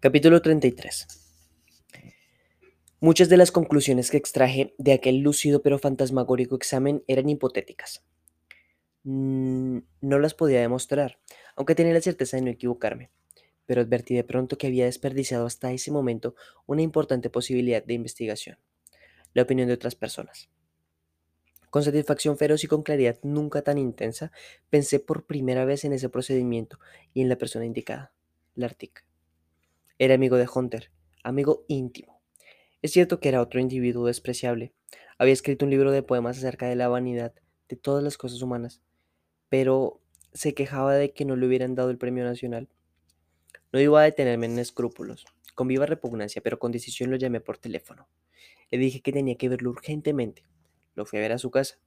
Capítulo 0.00 0.42
33 0.42 1.06
Muchas 2.98 3.28
de 3.28 3.36
las 3.36 3.52
conclusiones 3.52 4.10
que 4.10 4.16
extraje 4.16 4.74
de 4.76 4.92
aquel 4.92 5.18
lúcido 5.18 5.62
pero 5.62 5.78
fantasmagórico 5.78 6.56
examen 6.56 7.04
eran 7.06 7.28
hipotéticas. 7.28 8.02
Mm, 9.04 9.78
no 10.00 10.18
las 10.18 10.34
podía 10.34 10.60
demostrar, 10.60 11.20
aunque 11.54 11.76
tenía 11.76 11.92
la 11.92 12.00
certeza 12.00 12.36
de 12.36 12.42
no 12.42 12.50
equivocarme, 12.50 13.12
pero 13.66 13.80
advertí 13.80 14.16
de 14.16 14.24
pronto 14.24 14.58
que 14.58 14.66
había 14.66 14.86
desperdiciado 14.86 15.46
hasta 15.46 15.70
ese 15.70 15.92
momento 15.92 16.34
una 16.66 16.82
importante 16.82 17.30
posibilidad 17.30 17.84
de 17.84 17.94
investigación, 17.94 18.58
la 19.32 19.42
opinión 19.42 19.68
de 19.68 19.74
otras 19.74 19.94
personas. 19.94 20.48
Con 21.72 21.82
satisfacción 21.82 22.38
feroz 22.38 22.62
y 22.62 22.68
con 22.68 22.84
claridad 22.84 23.18
nunca 23.24 23.62
tan 23.62 23.78
intensa, 23.78 24.30
pensé 24.70 25.00
por 25.00 25.26
primera 25.26 25.64
vez 25.64 25.84
en 25.84 25.92
ese 25.92 26.08
procedimiento 26.08 26.78
y 27.12 27.22
en 27.22 27.28
la 27.28 27.36
persona 27.36 27.66
indicada, 27.66 28.12
Lartic. 28.54 29.04
Era 29.98 30.14
amigo 30.14 30.36
de 30.36 30.46
Hunter, 30.54 30.92
amigo 31.24 31.64
íntimo 31.66 32.12
es 32.82 32.90
cierto 32.90 33.20
que 33.20 33.28
era 33.28 33.40
otro 33.40 33.60
individuo 33.60 34.06
despreciable. 34.06 34.72
Había 35.16 35.32
escrito 35.32 35.64
un 35.64 35.70
libro 35.70 35.92
de 35.92 36.02
poemas 36.02 36.38
acerca 36.38 36.66
de 36.66 36.74
la 36.74 36.88
vanidad 36.88 37.32
de 37.68 37.76
todas 37.76 38.02
las 38.02 38.18
cosas 38.18 38.42
humanas, 38.42 38.82
pero 39.48 40.00
se 40.32 40.52
quejaba 40.52 40.94
de 40.94 41.12
que 41.12 41.24
no 41.24 41.36
le 41.36 41.46
hubieran 41.46 41.76
dado 41.76 41.90
el 41.90 41.98
premio 41.98 42.24
nacional. 42.24 42.68
No 43.72 43.80
iba 43.80 44.00
a 44.00 44.04
detenerme 44.04 44.46
en 44.46 44.58
escrúpulos. 44.58 45.24
Con 45.54 45.68
viva 45.68 45.86
repugnancia, 45.86 46.42
pero 46.42 46.58
con 46.58 46.72
decisión 46.72 47.10
lo 47.10 47.16
llamé 47.16 47.40
por 47.40 47.56
teléfono. 47.56 48.08
Le 48.70 48.78
dije 48.78 49.00
que 49.00 49.12
tenía 49.12 49.36
que 49.36 49.48
verlo 49.48 49.70
urgentemente. 49.70 50.44
Lo 50.94 51.06
fui 51.06 51.18
a 51.18 51.22
ver 51.22 51.32
a 51.32 51.38
su 51.38 51.50
casa. 51.50 51.78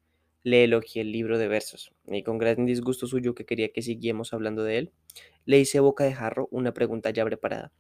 Le 0.44 0.64
elogié 0.64 1.02
el 1.02 1.12
libro 1.12 1.38
de 1.38 1.48
versos, 1.48 1.92
y 2.06 2.24
con 2.24 2.38
gran 2.38 2.66
disgusto 2.66 3.08
suyo 3.08 3.34
que 3.34 3.46
quería 3.46 3.72
que 3.72 3.82
siguiéramos 3.82 4.34
hablando 4.34 4.64
de 4.64 4.78
él, 4.78 4.94
le 5.46 5.60
hice 5.60 5.80
boca 5.80 6.04
de 6.04 6.14
jarro 6.14 6.48
una 6.52 6.74
pregunta 6.74 7.10
ya 7.10 7.26
preparada. 7.26 7.72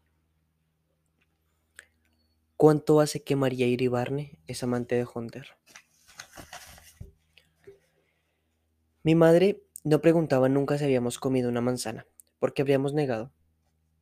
¿Cuánto 2.57 3.01
hace 3.01 3.21
que 3.21 3.35
María 3.35 3.67
Iribarne 3.67 4.39
es 4.47 4.63
amante 4.63 4.95
de 4.95 5.05
Hunter? 5.13 5.49
Mi 9.03 9.13
madre 9.13 9.61
no 9.83 10.01
preguntaba 10.01 10.49
nunca 10.49 10.79
si 10.79 10.85
habíamos 10.85 11.19
comido 11.19 11.49
una 11.49 11.61
manzana, 11.61 12.07
porque 12.39 12.63
habríamos 12.63 12.93
negado. 12.93 13.31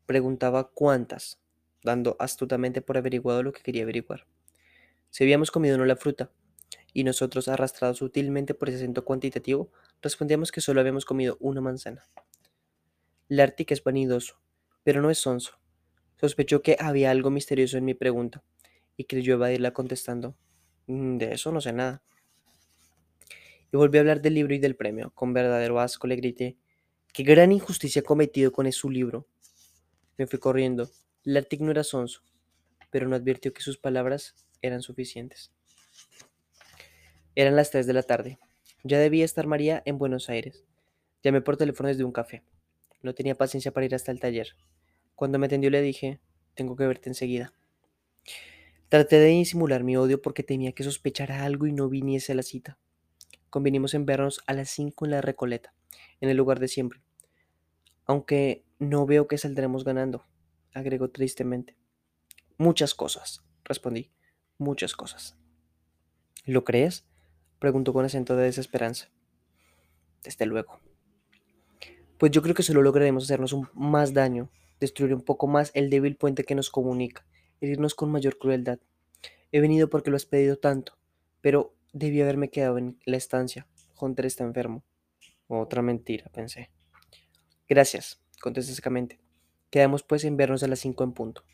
Preguntaba 0.05 0.69
cuántas, 0.69 1.41
dando 1.83 2.15
astutamente 2.19 2.81
por 2.81 2.97
averiguado 2.97 3.43
lo 3.43 3.51
que 3.51 3.63
quería 3.63 3.83
averiguar. 3.83 4.25
Si 5.09 5.23
habíamos 5.23 5.51
comido 5.51 5.75
o 5.75 5.77
no 5.77 5.85
la 5.85 5.97
fruta, 5.97 6.31
y 6.93 7.03
nosotros, 7.03 7.47
arrastrados 7.47 7.97
sutilmente 7.97 8.53
por 8.53 8.69
ese 8.69 8.77
acento 8.77 9.03
cuantitativo, 9.03 9.71
respondíamos 10.01 10.51
que 10.51 10.61
solo 10.61 10.79
habíamos 10.79 11.05
comido 11.05 11.37
una 11.39 11.59
manzana. 11.59 12.05
Lartic 13.27 13.71
es 13.71 13.83
vanidoso, 13.83 14.39
pero 14.83 15.01
no 15.01 15.09
es 15.09 15.17
sonso. 15.17 15.59
Sospechó 16.19 16.61
que 16.61 16.77
había 16.79 17.09
algo 17.09 17.31
misterioso 17.31 17.77
en 17.77 17.85
mi 17.85 17.95
pregunta 17.95 18.43
y 18.95 19.05
creyó 19.05 19.33
evadirla 19.33 19.73
contestando, 19.73 20.37
mm, 20.87 21.17
de 21.17 21.33
eso 21.33 21.51
no 21.51 21.61
sé 21.61 21.73
nada. 21.73 22.03
Y 23.71 23.77
volvió 23.77 23.99
a 23.99 24.03
hablar 24.03 24.21
del 24.21 24.35
libro 24.35 24.53
y 24.53 24.59
del 24.59 24.75
premio. 24.75 25.11
Con 25.15 25.33
verdadero 25.33 25.79
asco 25.79 26.05
le 26.05 26.15
grité, 26.15 26.57
qué 27.11 27.23
gran 27.23 27.51
injusticia 27.51 28.01
ha 28.01 28.05
cometido 28.05 28.51
con 28.51 28.71
su 28.71 28.91
libro. 28.91 29.27
Me 30.17 30.27
fui 30.27 30.37
corriendo. 30.37 30.91
Lartic 31.23 31.61
no 31.61 31.71
era 31.71 31.83
sonso, 31.83 32.21
pero 32.91 33.07
no 33.07 33.15
advirtió 33.15 33.51
que 33.51 33.61
sus 33.61 33.79
palabras 33.79 34.35
eran 34.61 34.83
suficientes. 34.83 35.51
Eran 37.35 37.55
las 37.55 37.71
3 37.71 37.87
de 37.87 37.93
la 37.93 38.03
tarde. 38.03 38.37
Ya 38.83 38.99
debía 38.99 39.25
estar 39.25 39.47
María 39.47 39.81
en 39.85 39.97
Buenos 39.97 40.29
Aires. 40.29 40.63
Llamé 41.23 41.41
por 41.41 41.57
teléfono 41.57 41.89
desde 41.89 42.03
un 42.03 42.11
café. 42.11 42.43
No 43.01 43.15
tenía 43.15 43.35
paciencia 43.35 43.71
para 43.71 43.87
ir 43.87 43.95
hasta 43.95 44.11
el 44.11 44.19
taller. 44.19 44.49
Cuando 45.15 45.39
me 45.39 45.47
atendió 45.47 45.71
le 45.71 45.81
dije, 45.81 46.19
tengo 46.53 46.75
que 46.75 46.85
verte 46.85 47.09
enseguida. 47.09 47.53
Traté 48.89 49.19
de 49.19 49.27
disimular 49.27 49.83
mi 49.83 49.97
odio 49.97 50.21
porque 50.21 50.43
tenía 50.43 50.73
que 50.73 50.83
sospechar 50.83 51.31
algo 51.31 51.65
y 51.65 51.71
no 51.71 51.89
viniese 51.89 52.33
a 52.33 52.35
la 52.35 52.43
cita. 52.43 52.77
Convinimos 53.49 53.95
en 53.95 54.05
vernos 54.05 54.41
a 54.45 54.53
las 54.53 54.69
cinco 54.69 55.05
en 55.05 55.11
la 55.11 55.21
Recoleta, 55.21 55.73
en 56.21 56.29
el 56.29 56.37
lugar 56.37 56.59
de 56.59 56.67
siempre. 56.67 57.01
Aunque 58.05 58.63
no 58.77 59.07
veo 59.07 59.27
que 59.27 59.39
saldremos 59.39 59.83
ganando, 59.83 60.25
agregó 60.73 61.09
tristemente. 61.09 61.75
Muchas 62.57 62.93
cosas, 62.93 63.41
respondí, 63.63 64.11
muchas 64.59 64.95
cosas. 64.95 65.35
¿Lo 66.45 66.63
crees? 66.63 67.07
Preguntó 67.63 67.93
con 67.93 68.03
acento 68.03 68.35
de 68.35 68.43
desesperanza. 68.43 69.07
Desde 70.21 70.45
luego. 70.45 70.81
Pues 72.17 72.29
yo 72.33 72.41
creo 72.41 72.53
que 72.53 72.61
solo 72.61 72.81
lograremos 72.81 73.23
hacernos 73.23 73.53
un 73.53 73.69
más 73.73 74.13
daño 74.13 74.49
destruir 74.81 75.13
un 75.13 75.21
poco 75.21 75.47
más 75.47 75.71
el 75.73 75.89
débil 75.89 76.17
puente 76.17 76.43
que 76.43 76.55
nos 76.55 76.69
comunica, 76.69 77.25
herirnos 77.61 77.95
con 77.95 78.11
mayor 78.11 78.37
crueldad. 78.37 78.79
He 79.53 79.61
venido 79.61 79.89
porque 79.89 80.09
lo 80.09 80.17
has 80.17 80.25
pedido 80.25 80.57
tanto, 80.57 80.97
pero 81.39 81.73
debí 81.93 82.19
haberme 82.19 82.49
quedado 82.49 82.77
en 82.77 82.99
la 83.05 83.15
estancia. 83.15 83.65
Hunter 83.97 84.25
está 84.25 84.43
enfermo. 84.43 84.83
Otra 85.47 85.81
mentira, 85.81 86.29
pensé. 86.33 86.69
Gracias, 87.69 88.21
contesté 88.41 88.73
secamente. 88.73 89.21
Quedamos 89.69 90.03
pues 90.03 90.25
en 90.25 90.35
vernos 90.35 90.63
a 90.63 90.67
las 90.67 90.79
cinco 90.79 91.05
en 91.05 91.13
punto. 91.13 91.45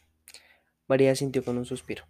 María 0.88 1.13
sintió 1.13 1.46
con 1.46 1.60
un 1.60 1.66
suspiro. 1.66 2.06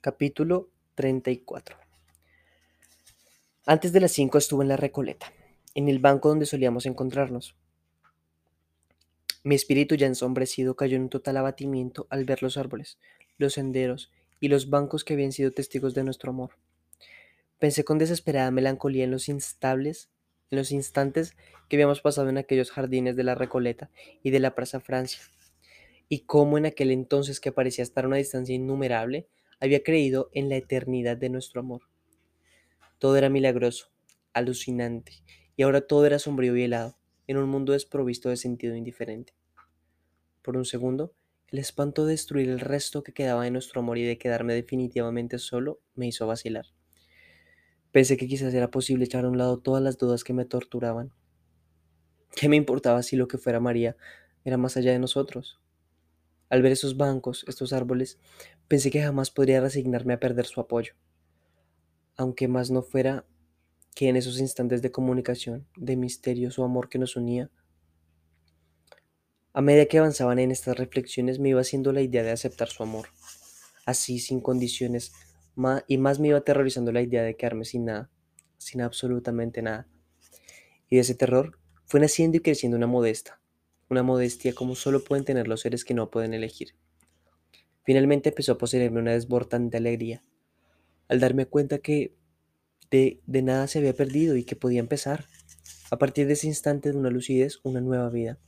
Capítulo 0.00 0.70
34 0.94 1.78
Antes 3.64 3.92
de 3.92 4.00
las 4.00 4.12
cinco 4.12 4.36
estuve 4.36 4.64
en 4.64 4.68
la 4.68 4.76
Recoleta, 4.76 5.32
en 5.74 5.88
el 5.88 6.00
banco 6.00 6.28
donde 6.28 6.44
solíamos 6.44 6.84
encontrarnos. 6.84 7.56
Mi 9.42 9.54
espíritu 9.54 9.94
ya 9.94 10.06
ensombrecido 10.06 10.76
cayó 10.76 10.96
en 10.96 11.04
un 11.04 11.08
total 11.08 11.38
abatimiento 11.38 12.06
al 12.10 12.24
ver 12.24 12.42
los 12.42 12.58
árboles, 12.58 12.98
los 13.38 13.54
senderos 13.54 14.12
y 14.38 14.48
los 14.48 14.68
bancos 14.68 15.02
que 15.02 15.14
habían 15.14 15.32
sido 15.32 15.50
testigos 15.50 15.94
de 15.94 16.04
nuestro 16.04 16.30
amor. 16.30 16.50
Pensé 17.58 17.84
con 17.84 17.96
desesperada 17.96 18.50
melancolía 18.50 19.04
en 19.04 19.12
los 19.12 19.30
instables, 19.30 20.10
en 20.50 20.58
los 20.58 20.72
instantes 20.72 21.36
que 21.68 21.76
habíamos 21.76 22.02
pasado 22.02 22.28
en 22.28 22.36
aquellos 22.36 22.70
jardines 22.70 23.16
de 23.16 23.24
la 23.24 23.34
Recoleta 23.34 23.88
y 24.22 24.30
de 24.30 24.40
la 24.40 24.54
Plaza 24.54 24.80
Francia, 24.80 25.22
y 26.10 26.20
cómo 26.20 26.58
en 26.58 26.66
aquel 26.66 26.90
entonces 26.90 27.40
que 27.40 27.50
parecía 27.50 27.82
estar 27.82 28.04
a 28.04 28.08
una 28.08 28.18
distancia 28.18 28.54
innumerable, 28.54 29.26
había 29.62 29.84
creído 29.84 30.28
en 30.32 30.48
la 30.48 30.56
eternidad 30.56 31.16
de 31.16 31.28
nuestro 31.28 31.60
amor. 31.60 31.82
Todo 32.98 33.16
era 33.16 33.28
milagroso, 33.28 33.92
alucinante, 34.32 35.22
y 35.56 35.62
ahora 35.62 35.86
todo 35.86 36.04
era 36.04 36.18
sombrío 36.18 36.56
y 36.56 36.64
helado 36.64 36.98
en 37.28 37.36
un 37.36 37.48
mundo 37.48 37.72
desprovisto 37.72 38.28
de 38.28 38.36
sentido 38.36 38.74
indiferente. 38.74 39.34
Por 40.42 40.56
un 40.56 40.64
segundo, 40.64 41.14
el 41.46 41.60
espanto 41.60 42.04
de 42.04 42.12
destruir 42.12 42.48
el 42.48 42.58
resto 42.58 43.04
que 43.04 43.12
quedaba 43.12 43.44
de 43.44 43.52
nuestro 43.52 43.80
amor 43.80 43.98
y 43.98 44.02
de 44.02 44.18
quedarme 44.18 44.52
definitivamente 44.54 45.38
solo 45.38 45.80
me 45.94 46.08
hizo 46.08 46.26
vacilar. 46.26 46.66
Pensé 47.92 48.16
que 48.16 48.26
quizás 48.26 48.52
era 48.52 48.72
posible 48.72 49.04
echar 49.04 49.24
a 49.24 49.28
un 49.28 49.38
lado 49.38 49.60
todas 49.60 49.80
las 49.80 49.96
dudas 49.96 50.24
que 50.24 50.32
me 50.32 50.44
torturaban. 50.44 51.12
¿Qué 52.34 52.48
me 52.48 52.56
importaba 52.56 53.02
si 53.04 53.14
lo 53.14 53.28
que 53.28 53.38
fuera 53.38 53.60
María 53.60 53.96
era 54.44 54.56
más 54.56 54.76
allá 54.76 54.90
de 54.90 54.98
nosotros? 54.98 55.61
Al 56.52 56.60
ver 56.60 56.72
esos 56.72 56.98
bancos, 56.98 57.46
estos 57.48 57.72
árboles, 57.72 58.18
pensé 58.68 58.90
que 58.90 59.02
jamás 59.02 59.30
podría 59.30 59.62
resignarme 59.62 60.12
a 60.12 60.20
perder 60.20 60.44
su 60.44 60.60
apoyo. 60.60 60.92
Aunque 62.14 62.46
más 62.46 62.70
no 62.70 62.82
fuera 62.82 63.24
que 63.94 64.10
en 64.10 64.16
esos 64.16 64.38
instantes 64.38 64.82
de 64.82 64.92
comunicación, 64.92 65.66
de 65.78 65.96
misterioso 65.96 66.62
amor 66.62 66.90
que 66.90 66.98
nos 66.98 67.16
unía, 67.16 67.50
a 69.54 69.62
medida 69.62 69.86
que 69.86 69.96
avanzaban 69.96 70.38
en 70.40 70.50
estas 70.50 70.76
reflexiones 70.76 71.38
me 71.38 71.48
iba 71.48 71.60
haciendo 71.62 71.90
la 71.90 72.02
idea 72.02 72.22
de 72.22 72.32
aceptar 72.32 72.68
su 72.68 72.82
amor, 72.82 73.08
así 73.86 74.18
sin 74.18 74.42
condiciones, 74.42 75.14
y 75.86 75.96
más 75.96 76.20
me 76.20 76.28
iba 76.28 76.38
aterrorizando 76.38 76.92
la 76.92 77.00
idea 77.00 77.22
de 77.22 77.34
quedarme 77.34 77.64
sin 77.64 77.86
nada, 77.86 78.10
sin 78.58 78.82
absolutamente 78.82 79.62
nada. 79.62 79.88
Y 80.90 80.96
de 80.96 81.00
ese 81.00 81.14
terror 81.14 81.58
fue 81.86 81.98
naciendo 82.00 82.36
y 82.36 82.40
creciendo 82.40 82.76
una 82.76 82.86
modesta, 82.86 83.41
una 83.92 84.02
modestia 84.02 84.54
como 84.54 84.74
solo 84.74 85.04
pueden 85.04 85.24
tener 85.24 85.46
los 85.46 85.60
seres 85.60 85.84
que 85.84 85.94
no 85.94 86.10
pueden 86.10 86.34
elegir. 86.34 86.74
Finalmente 87.84 88.30
empezó 88.30 88.52
a 88.52 88.58
poseerme 88.58 89.00
una 89.00 89.12
desbordante 89.12 89.76
alegría, 89.76 90.24
al 91.08 91.20
darme 91.20 91.46
cuenta 91.46 91.78
que 91.78 92.14
de, 92.90 93.20
nada 93.26 93.66
se 93.66 93.78
había 93.78 93.94
perdido 93.94 94.36
y 94.36 94.44
que 94.44 94.56
podía 94.56 94.80
empezar, 94.80 95.26
a 95.90 95.98
partir 95.98 96.26
de 96.26 96.34
ese 96.34 96.46
instante 96.46 96.90
de 96.90 96.98
una 96.98 97.10
lucidez, 97.10 97.60
una 97.62 97.80
nueva 97.80 98.08
vida. 98.10 98.38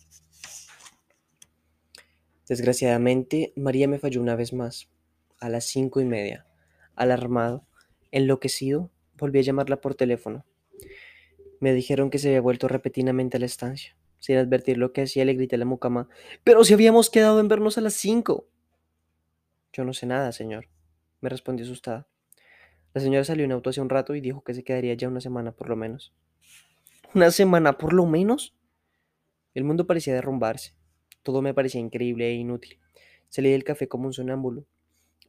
Desgraciadamente, 2.49 3.53
María 3.57 3.89
me 3.89 3.99
falló 3.99 4.21
una 4.21 4.37
vez 4.37 4.53
más, 4.53 4.89
a 5.41 5.49
las 5.49 5.65
cinco 5.65 6.01
y 6.01 6.05
media. 6.05 6.47
Alarmado, 6.95 7.67
enloquecido, 8.13 8.91
volví 9.19 9.39
a 9.39 9.43
llamarla 9.43 9.81
por 9.81 9.95
teléfono. 9.95 10.45
Me 11.61 11.73
dijeron 11.73 12.11
que 12.11 12.19
se 12.19 12.29
había 12.29 12.41
vuelto 12.41 12.69
repentinamente 12.69 13.37
a 13.39 13.41
la 13.41 13.47
estancia. 13.47 13.97
Sin 14.25 14.39
advertir 14.39 14.79
lo 14.79 14.95
que 14.95 15.03
hacía, 15.03 15.27
le 15.27 15.35
grité 15.35 15.57
a 15.57 15.59
la 15.59 15.67
mucama, 15.67 16.09
pero 16.45 16.65
si 16.65 16.73
habíamos 16.73 17.11
quedado 17.11 17.41
en 17.41 17.49
vernos 17.49 17.77
a 17.77 17.83
las 17.83 17.93
cinco. 17.93 18.49
Yo 19.71 19.85
no 19.85 19.93
sé 19.93 20.07
nada, 20.07 20.33
señor, 20.33 20.67
me 21.21 21.29
respondió 21.29 21.67
asustada. 21.67 22.09
La 22.95 23.03
señora 23.03 23.25
salió 23.25 23.45
en 23.45 23.53
auto 23.53 23.69
hace 23.69 23.83
un 23.83 23.91
rato 23.91 24.15
y 24.15 24.23
dijo 24.23 24.43
que 24.43 24.55
se 24.55 24.65
quedaría 24.65 24.95
ya 24.95 25.09
una 25.09 25.21
semana 25.21 25.53
por 25.53 25.69
lo 25.69 25.77
menos. 25.77 26.15
¿Una 27.15 27.31
semana 27.31 27.77
por 27.77 27.93
lo 27.93 28.07
menos? 28.07 28.57
El 29.53 29.65
mundo 29.65 29.87
parecía 29.87 30.15
derrumbarse. 30.15 30.73
Todo 31.23 31.43
me 31.43 31.53
parecía 31.53 31.83
increíble 31.83 32.27
e 32.27 32.33
inútil. 32.33 32.81
Salí 33.29 33.51
del 33.51 33.63
café 33.63 33.89
como 33.89 34.07
un 34.07 34.15
sonámbulo. 34.15 34.65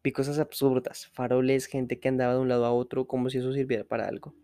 Vi 0.06 0.14
cosas 0.14 0.40
absurdas, 0.40 1.08
faroles, 1.08 1.66
gente 1.66 2.00
que 2.00 2.08
andaba 2.08 2.36
de 2.36 2.40
un 2.40 2.48
lado 2.48 2.64
a 2.64 2.72
otro 2.72 3.08
como 3.08 3.30
si 3.30 3.40
eso 3.40 3.52
sirviera 3.52 3.84
para 3.84 4.08
algo. 4.08 4.36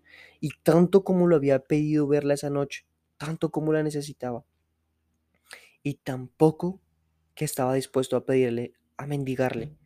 Y 0.41 0.49
tanto 0.61 1.05
como 1.05 1.25
lo 1.27 1.37
había 1.37 1.59
pedido 1.59 2.05
verla 2.05 2.33
esa 2.33 2.49
noche, 2.49 2.85
tanto 3.21 3.51
como 3.51 3.71
la 3.71 3.83
necesitaba. 3.83 4.43
Y 5.83 5.93
tampoco 5.93 6.81
que 7.35 7.45
estaba 7.45 7.75
dispuesto 7.75 8.17
a 8.17 8.25
pedirle, 8.25 8.73
a 8.97 9.05
mendigarle. 9.05 9.77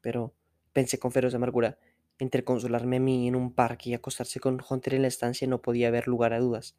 Pero 0.00 0.34
pensé 0.72 0.98
con 0.98 1.12
feroz 1.12 1.34
amargura, 1.34 1.78
entre 2.18 2.42
consolarme 2.42 2.96
a 2.96 3.00
mí 3.00 3.28
en 3.28 3.36
un 3.36 3.52
parque 3.52 3.90
y 3.90 3.94
acostarse 3.94 4.40
con 4.40 4.62
Hunter 4.66 4.94
en 4.94 5.02
la 5.02 5.08
estancia 5.08 5.46
no 5.46 5.60
podía 5.60 5.88
haber 5.88 6.08
lugar 6.08 6.32
a 6.32 6.38
dudas. 6.38 6.74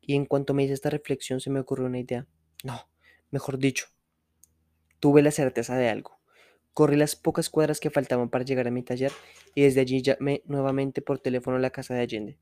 Y 0.00 0.14
en 0.14 0.24
cuanto 0.24 0.54
me 0.54 0.64
hice 0.64 0.72
esta 0.72 0.88
reflexión 0.88 1.40
se 1.40 1.50
me 1.50 1.60
ocurrió 1.60 1.84
una 1.84 1.98
idea. 1.98 2.26
No, 2.64 2.88
mejor 3.30 3.58
dicho, 3.58 3.88
tuve 5.00 5.20
la 5.20 5.32
certeza 5.32 5.76
de 5.76 5.90
algo. 5.90 6.18
Corrí 6.72 6.96
las 6.96 7.14
pocas 7.14 7.50
cuadras 7.50 7.78
que 7.78 7.90
faltaban 7.90 8.30
para 8.30 8.46
llegar 8.46 8.68
a 8.68 8.70
mi 8.70 8.82
taller 8.82 9.12
y 9.54 9.64
desde 9.64 9.82
allí 9.82 10.00
llamé 10.00 10.40
nuevamente 10.46 11.02
por 11.02 11.18
teléfono 11.18 11.58
a 11.58 11.60
la 11.60 11.68
casa 11.68 11.92
de 11.92 12.00
Allende. 12.00 12.38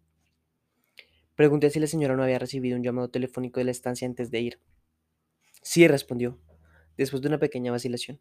Pregunté 1.40 1.70
si 1.70 1.80
la 1.80 1.86
señora 1.86 2.16
no 2.16 2.22
había 2.22 2.38
recibido 2.38 2.76
un 2.76 2.82
llamado 2.82 3.08
telefónico 3.08 3.60
de 3.60 3.64
la 3.64 3.70
estancia 3.70 4.06
antes 4.06 4.30
de 4.30 4.40
ir. 4.40 4.60
Sí, 5.62 5.88
respondió, 5.88 6.38
después 6.98 7.22
de 7.22 7.28
una 7.28 7.38
pequeña 7.38 7.72
vacilación. 7.72 8.20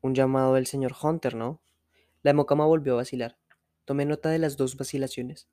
Un 0.00 0.14
llamado 0.14 0.54
del 0.54 0.68
señor 0.68 0.94
Hunter, 1.02 1.34
¿no? 1.34 1.60
La 2.22 2.34
mocama 2.34 2.64
volvió 2.64 2.92
a 2.92 2.98
vacilar. 2.98 3.36
Tomé 3.84 4.04
nota 4.04 4.30
de 4.30 4.38
las 4.38 4.56
dos 4.56 4.76
vacilaciones. 4.76 5.48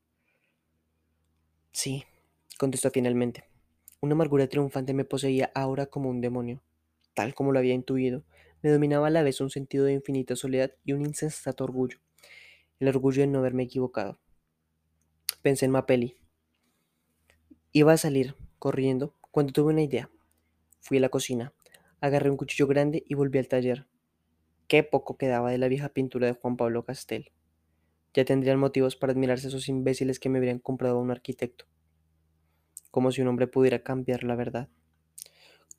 Sí, 1.71 2.03
contestó 2.59 2.91
finalmente. 2.91 3.49
Una 3.99 4.13
amargura 4.13 4.45
triunfante 4.45 4.93
me 4.93 5.03
poseía 5.03 5.51
ahora 5.55 5.87
como 5.87 6.11
un 6.11 6.21
demonio. 6.21 6.61
Tal 7.15 7.33
como 7.33 7.53
lo 7.53 7.57
había 7.57 7.73
intuido, 7.73 8.23
me 8.61 8.69
dominaba 8.69 9.07
a 9.07 9.09
la 9.09 9.23
vez 9.23 9.41
un 9.41 9.49
sentido 9.49 9.85
de 9.85 9.93
infinita 9.93 10.35
soledad 10.35 10.71
y 10.83 10.93
un 10.93 11.01
insensato 11.01 11.63
orgullo. 11.63 11.97
El 12.79 12.87
orgullo 12.87 13.21
de 13.21 13.27
no 13.29 13.39
haberme 13.39 13.63
equivocado. 13.63 14.19
Pensé 15.41 15.65
en 15.65 15.71
Mapelli. 15.71 16.22
Iba 17.75 17.93
a 17.93 17.97
salir, 17.97 18.35
corriendo, 18.59 19.15
cuando 19.31 19.51
tuve 19.51 19.73
una 19.73 19.81
idea. 19.81 20.11
Fui 20.79 20.99
a 20.99 21.01
la 21.01 21.09
cocina, 21.09 21.53
agarré 22.01 22.29
un 22.29 22.37
cuchillo 22.37 22.67
grande 22.67 23.03
y 23.07 23.15
volví 23.15 23.39
al 23.39 23.47
taller. 23.47 23.87
Qué 24.67 24.83
poco 24.83 25.17
quedaba 25.17 25.49
de 25.49 25.57
la 25.57 25.67
vieja 25.67 25.89
pintura 25.89 26.27
de 26.27 26.33
Juan 26.33 26.55
Pablo 26.55 26.85
Castel. 26.85 27.31
Ya 28.13 28.25
tendrían 28.25 28.59
motivos 28.59 28.95
para 28.95 29.13
admirarse 29.13 29.47
esos 29.47 29.69
imbéciles 29.69 30.19
que 30.19 30.29
me 30.29 30.37
habrían 30.37 30.59
comprado 30.59 30.97
a 30.97 31.01
un 31.01 31.09
arquitecto. 31.09 31.65
Como 32.91 33.11
si 33.11 33.23
un 33.23 33.27
hombre 33.27 33.47
pudiera 33.47 33.81
cambiar 33.81 34.23
la 34.23 34.35
verdad. 34.35 34.69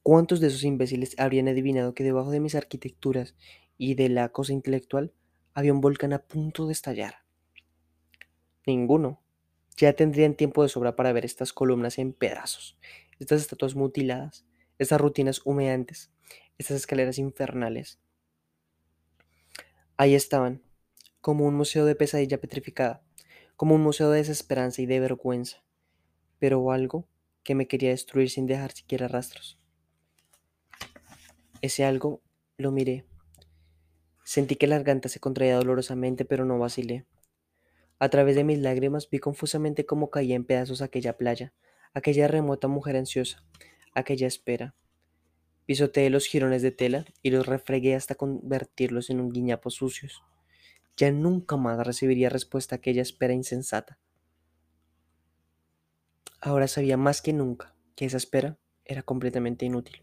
¿Cuántos 0.03 0.41
de 0.41 0.49
esos 0.49 0.65
imbéciles 0.65 1.15
habrían 1.19 1.47
adivinado 1.47 1.95
que 1.95 2.03
debajo 2.05 2.33
de 2.33 2.41
mis 2.41 2.57
arquitecturas 2.57 3.37
y 3.79 3.95
de 3.95 4.09
la 4.09 4.31
cosa 4.31 4.53
intelectual 4.53 5.13
había 5.55 5.73
un 5.73 5.81
volcán 5.81 6.13
a 6.13 6.19
punto 6.25 6.67
de 6.67 6.73
estallar? 6.73 7.25
Ninguno. 8.67 9.24
Ya 9.77 9.93
tendrían 9.93 10.35
tiempo 10.35 10.63
de 10.63 10.69
sobra 10.69 10.97
para 10.97 11.13
ver 11.13 11.25
estas 11.25 11.53
columnas 11.53 11.99
en 11.99 12.13
pedazos, 12.13 12.79
estas 13.19 13.41
estatuas 13.41 13.75
mutiladas, 13.75 14.45
estas 14.79 15.01
rutinas 15.01 15.41
humeantes, 15.45 16.11
estas 16.59 16.77
escaleras 16.77 17.19
infernales, 17.19 17.99
Ahí 19.97 20.17
estaban, 20.17 20.61
como 21.21 21.47
un 21.47 21.55
museo 21.55 21.85
de 21.85 21.95
pesadilla 21.95 22.41
petrificada, 22.41 23.05
como 23.55 23.77
un 23.77 23.81
museo 23.81 24.11
de 24.11 24.19
desesperanza 24.19 24.83
y 24.83 24.87
de 24.87 24.99
vergüenza, 24.99 25.63
pero 26.41 26.73
algo 26.73 27.07
que 27.45 27.55
me 27.55 27.69
quería 27.69 27.91
destruir 27.91 28.29
sin 28.29 28.47
dejar 28.47 28.73
siquiera 28.73 29.07
rastros. 29.07 29.57
Ese 31.63 31.85
algo 31.85 32.23
lo 32.57 32.73
miré. 32.73 33.07
Sentí 34.25 34.57
que 34.57 34.67
la 34.67 34.79
garganta 34.79 35.09
se 35.09 35.21
contraía 35.21 35.55
dolorosamente, 35.55 36.25
pero 36.25 36.45
no 36.45 36.59
vacilé. 36.59 37.07
A 37.99 38.09
través 38.09 38.37
de 38.37 38.45
mis 38.45 38.59
lágrimas 38.59 39.09
vi 39.09 39.19
confusamente 39.19 39.87
cómo 39.87 40.11
caía 40.11 40.35
en 40.35 40.45
pedazos 40.45 40.83
aquella 40.83 41.17
playa, 41.17 41.53
aquella 41.93 42.29
remota 42.29 42.69
mujer 42.69 42.97
ansiosa, 42.97 43.45
aquella 43.95 44.27
espera. 44.27 44.75
Pisoteé 45.67 46.11
los 46.11 46.27
jirones 46.27 46.61
de 46.63 46.73
tela 46.73 47.07
y 47.23 47.31
los 47.31 47.47
refregué 47.47 47.95
hasta 47.95 48.17
convertirlos 48.17 49.11
en 49.11 49.21
un 49.21 49.31
guiñapo 49.31 49.71
sucios. 49.71 50.23
Ya 50.97 51.11
nunca 51.11 51.57
más 51.57 51.85
recibiría 51.87 52.29
respuesta 52.29 52.75
a 52.75 52.79
aquella 52.79 53.03
espera 53.03 53.33
insensata. 53.33 53.99
Ahora 56.41 56.69
sabía 56.69 56.97
más 56.97 57.23
que 57.23 57.33
nunca 57.33 57.75
que 57.97 58.05
esa 58.05 58.19
espera 58.19 58.59
era 58.85 59.03
completamente 59.03 59.65
inútil. 59.65 60.03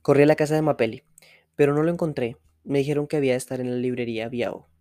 Corrí 0.00 0.22
a 0.22 0.26
la 0.26 0.36
casa 0.36 0.54
de 0.54 0.62
Mapelli, 0.62 1.02
pero 1.56 1.74
no 1.74 1.82
lo 1.82 1.92
encontré. 1.92 2.38
Me 2.64 2.78
dijeron 2.78 3.06
que 3.06 3.18
había 3.18 3.32
de 3.32 3.38
estar 3.38 3.60
en 3.60 3.70
la 3.70 3.76
librería 3.76 4.28
Viao. 4.28 4.71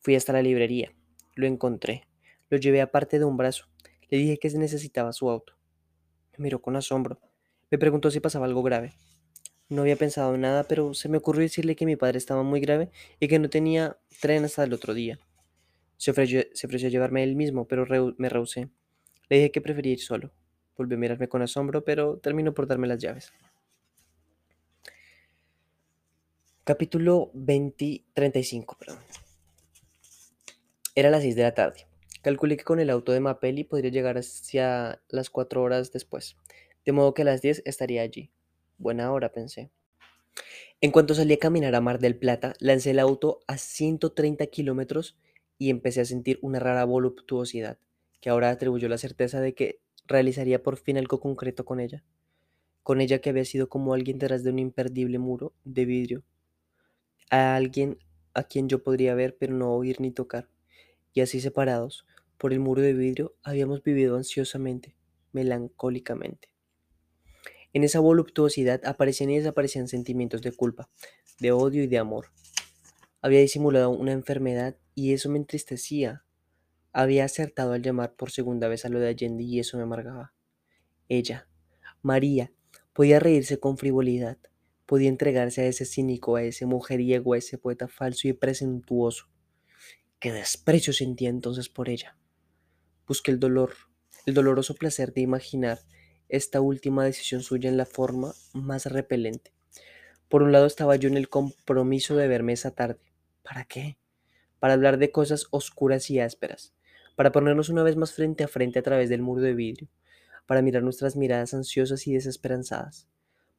Fui 0.00 0.14
hasta 0.14 0.32
la 0.32 0.42
librería. 0.42 0.92
Lo 1.34 1.46
encontré. 1.46 2.06
Lo 2.50 2.58
llevé 2.58 2.80
aparte 2.80 3.18
de 3.18 3.24
un 3.24 3.36
brazo. 3.36 3.66
Le 4.08 4.18
dije 4.18 4.38
que 4.38 4.50
se 4.50 4.58
necesitaba 4.58 5.12
su 5.12 5.28
auto. 5.30 5.54
Me 6.36 6.44
miró 6.44 6.62
con 6.62 6.76
asombro. 6.76 7.20
Me 7.70 7.78
preguntó 7.78 8.10
si 8.10 8.20
pasaba 8.20 8.46
algo 8.46 8.62
grave. 8.62 8.94
No 9.68 9.82
había 9.82 9.96
pensado 9.96 10.34
en 10.34 10.40
nada, 10.40 10.64
pero 10.64 10.94
se 10.94 11.10
me 11.10 11.18
ocurrió 11.18 11.42
decirle 11.42 11.76
que 11.76 11.84
mi 11.84 11.96
padre 11.96 12.16
estaba 12.16 12.42
muy 12.42 12.60
grave 12.60 12.90
y 13.20 13.28
que 13.28 13.38
no 13.38 13.50
tenía 13.50 13.98
tren 14.20 14.44
hasta 14.44 14.64
el 14.64 14.72
otro 14.72 14.94
día. 14.94 15.18
Se 15.98 16.10
ofreció, 16.12 16.40
a 16.40 16.90
llevarme 16.90 17.22
él 17.22 17.36
mismo, 17.36 17.66
pero 17.66 17.86
me 18.16 18.28
rehusé. 18.28 18.70
Le 19.28 19.36
dije 19.36 19.50
que 19.50 19.60
prefería 19.60 19.92
ir 19.92 20.00
solo. 20.00 20.32
Volvió 20.76 20.96
a 20.96 21.00
mirarme 21.00 21.28
con 21.28 21.42
asombro, 21.42 21.84
pero 21.84 22.18
terminó 22.18 22.54
por 22.54 22.66
darme 22.66 22.86
las 22.86 22.98
llaves. 22.98 23.32
Capítulo 26.64 27.30
20, 27.34 28.04
35, 28.14 28.76
perdón. 28.78 28.98
Era 30.98 31.10
las 31.10 31.22
6 31.22 31.36
de 31.36 31.44
la 31.44 31.54
tarde. 31.54 31.86
Calculé 32.22 32.56
que 32.56 32.64
con 32.64 32.80
el 32.80 32.90
auto 32.90 33.12
de 33.12 33.20
Mapelli 33.20 33.62
podría 33.62 33.92
llegar 33.92 34.18
hacia 34.18 35.00
las 35.08 35.30
4 35.30 35.62
horas 35.62 35.92
después 35.92 36.36
de 36.84 36.90
modo 36.90 37.14
que 37.14 37.22
a 37.22 37.24
las 37.24 37.40
10 37.40 37.62
estaría 37.66 38.02
allí. 38.02 38.32
Buena 38.78 39.12
hora, 39.12 39.30
pensé. 39.30 39.70
En 40.80 40.90
cuanto 40.90 41.14
salí 41.14 41.34
a 41.34 41.38
caminar 41.38 41.76
a 41.76 41.80
Mar 41.80 42.00
del 42.00 42.18
Plata, 42.18 42.54
lancé 42.58 42.90
el 42.90 42.98
auto 42.98 43.38
a 43.46 43.58
130 43.58 44.44
kilómetros 44.48 45.16
y 45.56 45.70
empecé 45.70 46.00
a 46.00 46.04
sentir 46.04 46.40
una 46.42 46.58
rara 46.58 46.84
voluptuosidad, 46.84 47.78
que 48.20 48.30
ahora 48.30 48.50
atribuyó 48.50 48.88
la 48.88 48.98
certeza 48.98 49.40
de 49.40 49.54
que 49.54 49.78
realizaría 50.04 50.64
por 50.64 50.78
fin 50.78 50.98
algo 50.98 51.20
concreto 51.20 51.64
con 51.64 51.78
ella. 51.78 52.02
Con 52.82 53.00
ella 53.00 53.20
que 53.20 53.30
había 53.30 53.44
sido 53.44 53.68
como 53.68 53.94
alguien 53.94 54.18
detrás 54.18 54.42
de 54.42 54.50
un 54.50 54.58
imperdible 54.58 55.20
muro 55.20 55.52
de 55.62 55.84
vidrio. 55.84 56.24
A 57.30 57.54
alguien 57.54 57.98
a 58.34 58.42
quien 58.42 58.68
yo 58.68 58.82
podría 58.82 59.14
ver 59.14 59.36
pero 59.38 59.54
no 59.54 59.72
oír 59.74 60.00
ni 60.00 60.10
tocar. 60.10 60.48
Y 61.12 61.20
así 61.20 61.40
separados, 61.40 62.06
por 62.38 62.52
el 62.52 62.60
muro 62.60 62.82
de 62.82 62.92
vidrio, 62.92 63.34
habíamos 63.42 63.82
vivido 63.82 64.16
ansiosamente, 64.16 64.96
melancólicamente. 65.32 66.50
En 67.72 67.84
esa 67.84 68.00
voluptuosidad 68.00 68.84
aparecían 68.86 69.30
y 69.30 69.38
desaparecían 69.38 69.88
sentimientos 69.88 70.40
de 70.40 70.52
culpa, 70.52 70.88
de 71.40 71.52
odio 71.52 71.82
y 71.82 71.86
de 71.86 71.98
amor. 71.98 72.26
Había 73.20 73.40
disimulado 73.40 73.90
una 73.90 74.12
enfermedad 74.12 74.76
y 74.94 75.12
eso 75.12 75.28
me 75.28 75.38
entristecía. 75.38 76.24
Había 76.92 77.24
acertado 77.24 77.72
al 77.72 77.82
llamar 77.82 78.14
por 78.14 78.30
segunda 78.30 78.68
vez 78.68 78.84
a 78.84 78.88
lo 78.88 79.00
de 79.00 79.08
Allende 79.08 79.44
y 79.44 79.58
eso 79.58 79.76
me 79.76 79.82
amargaba. 79.82 80.32
Ella, 81.08 81.48
María, 82.02 82.52
podía 82.92 83.18
reírse 83.18 83.58
con 83.58 83.76
frivolidad, 83.76 84.38
podía 84.86 85.08
entregarse 85.08 85.62
a 85.62 85.66
ese 85.66 85.84
cínico, 85.84 86.36
a 86.36 86.42
ese 86.42 86.64
mujeriego, 86.66 87.34
a 87.34 87.38
ese 87.38 87.58
poeta 87.58 87.88
falso 87.88 88.28
y 88.28 88.32
presentuoso. 88.32 89.26
Qué 90.20 90.32
desprecio 90.32 90.92
sentía 90.92 91.28
entonces 91.28 91.68
por 91.68 91.88
ella. 91.88 92.16
Busqué 93.06 93.30
el 93.30 93.38
dolor, 93.38 93.74
el 94.26 94.34
doloroso 94.34 94.74
placer 94.74 95.12
de 95.12 95.20
imaginar 95.20 95.78
esta 96.28 96.60
última 96.60 97.04
decisión 97.04 97.40
suya 97.40 97.68
en 97.70 97.76
la 97.76 97.86
forma 97.86 98.34
más 98.52 98.86
repelente. 98.86 99.52
Por 100.28 100.42
un 100.42 100.50
lado 100.50 100.66
estaba 100.66 100.96
yo 100.96 101.08
en 101.08 101.16
el 101.16 101.28
compromiso 101.28 102.16
de 102.16 102.26
verme 102.26 102.52
esa 102.52 102.72
tarde. 102.72 102.98
¿Para 103.44 103.64
qué? 103.64 103.96
Para 104.58 104.74
hablar 104.74 104.98
de 104.98 105.12
cosas 105.12 105.46
oscuras 105.52 106.10
y 106.10 106.18
ásperas, 106.18 106.74
para 107.14 107.30
ponernos 107.30 107.68
una 107.68 107.84
vez 107.84 107.94
más 107.94 108.12
frente 108.12 108.42
a 108.42 108.48
frente 108.48 108.80
a 108.80 108.82
través 108.82 109.08
del 109.08 109.22
muro 109.22 109.40
de 109.40 109.54
vidrio, 109.54 109.88
para 110.46 110.62
mirar 110.62 110.82
nuestras 110.82 111.14
miradas 111.14 111.54
ansiosas 111.54 112.08
y 112.08 112.14
desesperanzadas, 112.14 113.08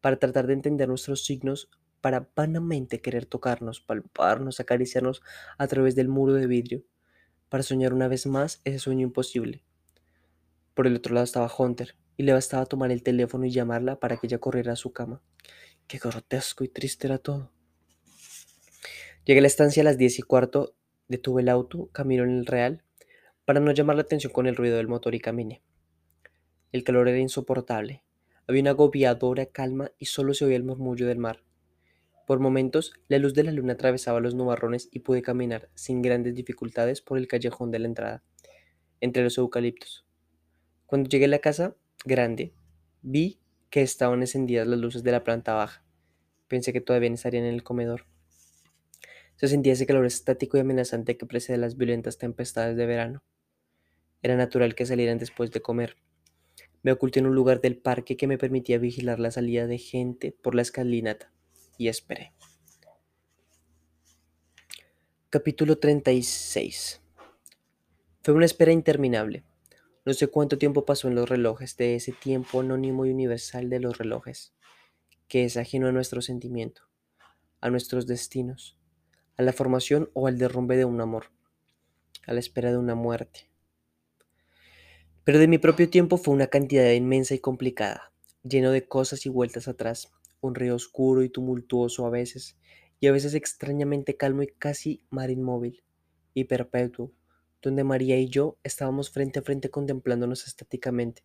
para 0.02 0.19
tratar 0.19 0.45
de 0.45 0.54
entender 0.54 0.89
nuestros 0.89 1.24
signos, 1.24 1.69
para 2.02 2.30
vanamente 2.36 3.02
querer 3.02 3.26
tocarnos, 3.26 3.82
palparnos, 3.82 4.60
acariciarnos 4.60 5.22
a 5.58 5.68
través 5.68 5.96
del 5.96 6.08
muro 6.08 6.34
de 6.34 6.48
vidrio, 6.48 6.84
para 7.50 7.64
soñar 7.64 7.94
una 7.94 8.08
vez 8.08 8.26
más 8.26 8.62
ese 8.64 8.80
sueño 8.80 9.08
imposible. 9.08 9.64
Por 10.74 10.88
el 10.88 10.96
otro 10.96 11.14
lado 11.14 11.26
estaba 11.26 11.52
Hunter, 11.58 11.96
y 12.20 12.24
le 12.24 12.34
bastaba 12.34 12.66
tomar 12.66 12.92
el 12.92 13.02
teléfono 13.02 13.46
y 13.46 13.52
llamarla 13.52 13.98
para 13.98 14.18
que 14.18 14.28
ella 14.28 14.40
corriera 14.40 14.74
a 14.74 14.76
su 14.76 14.92
cama. 14.92 15.22
Qué 15.88 16.00
grotesco 16.00 16.66
y 16.66 16.68
triste 16.68 17.08
era 17.08 17.18
todo. 17.18 17.54
Llegué 19.24 19.40
a 19.40 19.42
la 19.42 19.48
estancia 19.48 19.82
a 19.82 19.86
las 19.86 19.98
diez 19.98 20.20
y 20.20 20.22
cuarto, 20.22 20.76
detuve 21.08 21.44
el 21.44 21.48
auto, 21.48 21.90
camino 21.94 22.26
en 22.26 22.32
el 22.32 22.46
real, 22.46 22.84
para 23.46 23.62
no 23.62 23.72
llamar 23.72 23.96
la 23.96 24.02
atención 24.02 24.34
con 24.34 24.48
el 24.48 24.58
ruido 24.58 24.76
del 24.76 24.90
motor 24.90 25.16
y 25.16 25.22
caminé. 25.22 25.64
El 26.74 26.84
calor 26.84 27.08
era 27.08 27.20
insoportable. 27.20 28.04
Había 28.48 28.64
una 28.64 28.72
agobiadora 28.72 29.46
calma 29.46 29.92
y 29.98 30.08
solo 30.08 30.34
se 30.34 30.44
oía 30.44 30.58
el 30.58 30.64
murmullo 30.66 31.08
del 31.08 31.20
mar. 31.20 31.42
Por 32.30 32.39
momentos, 32.39 32.94
la 33.08 33.18
luz 33.18 33.34
de 33.34 33.42
la 33.42 33.52
luna 33.52 33.74
atravesaba 33.74 34.20
los 34.20 34.36
nubarrones 34.36 34.88
y 34.92 35.00
pude 35.00 35.24
caminar 35.24 35.68
sin 35.74 36.04
grandes 36.04 36.36
dificultades 36.36 37.02
por 37.02 37.18
el 37.18 37.28
callejón 37.28 37.72
de 37.72 37.80
la 37.80 37.88
entrada, 37.88 38.24
entre 39.02 39.24
los 39.24 39.39
eucaliptos. 39.39 40.06
Cuando 40.86 41.10
llegué 41.10 41.26
a 41.26 41.30
la 41.30 41.39
casa 41.39 41.76
grande, 42.06 42.54
vi 43.02 43.39
que 43.72 43.82
estaban 43.82 44.22
encendidas 44.22 44.68
las 44.68 44.78
luces 44.78 45.02
de 45.02 45.12
la 45.12 45.24
planta 45.24 45.56
baja. 45.56 45.84
Pensé 46.48 46.72
que 46.72 46.82
todavía 46.82 47.10
estarían 47.12 47.46
en 47.46 47.56
el 47.56 47.63
comedor. 47.63 48.06
Se 49.36 49.48
sentía 49.48 49.74
ese 49.74 49.88
calor 49.88 50.06
estático 50.06 50.56
y 50.56 50.60
amenazante 50.60 51.18
que 51.18 51.26
precede 51.26 51.58
las 51.58 51.78
violentas 51.78 52.20
tempestades 52.20 52.78
de 52.78 52.86
verano. 52.86 53.24
Era 54.22 54.36
natural 54.36 54.76
que 54.76 54.86
salieran 54.86 55.18
después 55.18 55.50
de 55.50 55.62
comer. 55.62 55.98
Me 56.84 56.92
oculté 56.92 57.22
en 57.22 57.26
un 57.26 57.34
lugar 57.34 57.60
del 57.60 57.80
parque 57.80 58.18
que 58.18 58.28
me 58.28 58.38
permitía 58.38 58.78
vigilar 58.78 59.20
la 59.20 59.32
salida 59.32 59.65
de 59.65 59.80
gente 59.80 60.32
por 60.32 60.54
la 60.54 60.62
escalinata 60.62 61.34
y 61.80 61.88
esperé. 61.88 62.34
Capítulo 65.30 65.80
36 65.80 67.02
Fue 68.22 68.34
una 68.34 68.46
espera 68.46 68.74
interminable. 68.74 69.46
No 70.06 70.13
sé 70.13 70.28
cuánto 70.28 70.58
tiempo 70.58 70.86
pasó 70.86 71.08
en 71.08 71.15
los 71.15 71.30
relojes 71.30 71.78
de 71.78 71.96
ese 71.96 72.12
tiempo 72.12 72.60
anónimo 72.60 73.06
y 73.06 73.12
universal 73.12 73.70
de 73.70 73.80
los 73.80 73.98
relojes, 73.98 74.54
que 75.30 75.46
es 75.46 75.56
ajeno 75.56 75.88
a 75.88 75.94
nuestro 75.94 76.22
sentimiento, 76.22 76.82
a 77.62 77.70
nuestros 77.70 78.08
destinos, 78.08 78.78
a 79.38 79.44
la 79.44 79.54
formación 79.54 80.10
o 80.13 80.28
al 80.28 80.38
derrumbe 80.38 80.76
de 80.76 80.84
un 80.84 81.00
amor, 81.00 81.32
a 82.28 82.34
la 82.34 82.42
espera 82.42 82.72
de 82.72 82.78
una 82.78 82.96
muerte. 82.96 83.50
Pero 85.24 85.39
de 85.39 85.48
mi 85.48 85.60
propio 85.60 85.89
tiempo 85.89 86.18
fue 86.18 86.34
una 86.34 86.48
cantidad 86.48 86.92
inmensa 86.92 87.36
y 87.36 87.39
complicada, 87.39 88.12
lleno 88.44 88.72
de 88.72 88.86
cosas 88.86 89.26
y 89.26 89.30
vueltas 89.30 89.70
atrás, 89.70 90.12
un 90.41 90.56
río 90.56 90.75
oscuro 90.75 91.23
y 91.23 91.30
tumultuoso 91.30 92.06
a 92.06 92.10
veces, 92.10 92.58
y 92.99 93.08
a 93.08 93.12
veces 93.12 93.34
extrañamente 93.34 94.17
calmo 94.17 94.43
y 94.43 94.47
casi 94.47 95.04
mar 95.10 95.30
inmóvil 95.30 95.84
y 96.34 96.45
perpetuo, 96.45 97.12
donde 97.62 97.84
María 97.84 98.17
y 98.17 98.28
yo 98.30 98.58
estábamos 98.63 99.10
frente 99.10 99.39
a 99.39 99.41
frente 99.41 99.69
contemplándonos 99.69 100.47
estáticamente, 100.47 101.23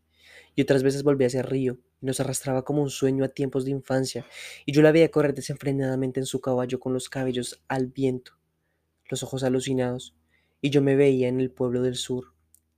y 0.55 0.63
otras 0.63 0.83
veces 0.83 1.03
volvía 1.03 1.29
ese 1.29 1.43
río 1.43 1.79
y 2.01 2.07
nos 2.07 2.21
arrastraba 2.21 2.65
como 2.65 2.83
un 2.83 2.91
sueño 2.91 3.25
a 3.25 3.29
tiempos 3.29 3.65
de 3.65 3.71
infancia, 3.71 4.27
y 4.67 4.73
yo 4.73 4.83
la 4.83 4.93
veía 4.93 5.11
correr 5.11 5.35
desenfrenadamente 5.35 6.21
en 6.21 6.27
su 6.27 6.41
caballo 6.41 6.81
con 6.81 6.93
los 6.93 7.09
cabellos 7.09 7.63
al 7.69 7.87
viento, 7.87 8.33
los 9.09 9.23
ojos 9.23 9.45
alucinados, 9.45 10.17
y 10.61 10.71
yo 10.71 10.83
me 10.83 10.97
veía 10.97 11.29
en 11.29 11.41
el 11.41 11.51
pueblo 11.51 11.83
del 11.83 11.97
sur, 11.97 12.35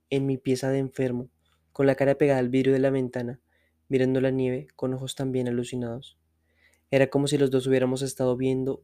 en 0.09 0.25
mi 0.25 0.37
pieza 0.37 0.69
de 0.69 0.79
enfermo, 0.79 1.29
con 1.71 1.85
la 1.85 1.95
cara 1.95 2.15
pegada 2.15 2.39
al 2.39 2.49
vidrio 2.49 2.73
de 2.73 2.79
la 2.79 2.89
ventana, 2.89 3.39
mirando 3.89 4.19
la 4.19 4.31
nieve 4.31 4.67
con 4.75 4.93
ojos 4.93 5.15
también 5.15 5.47
alucinados. 5.47 6.17
Era 6.89 7.09
como 7.09 7.27
si 7.27 7.37
los 7.37 7.51
dos 7.51 7.67
hubiéramos 7.67 8.01
estado 8.01 8.37
viendo 8.37 8.83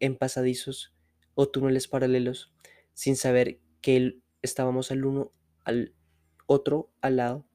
en 0.00 0.16
pasadizos 0.16 0.94
o 1.34 1.48
túneles 1.48 1.88
paralelos, 1.88 2.52
sin 2.94 3.16
saber 3.16 3.60
que 3.80 4.18
estábamos 4.42 4.90
al 4.90 5.04
uno 5.04 5.32
al 5.64 5.94
otro 6.46 6.90
al 7.00 7.16
lado, 7.16 7.46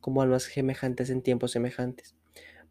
como 0.00 0.22
almas 0.22 0.44
semejantes 0.44 1.10
en 1.10 1.22
tiempos 1.22 1.52
semejantes, 1.52 2.14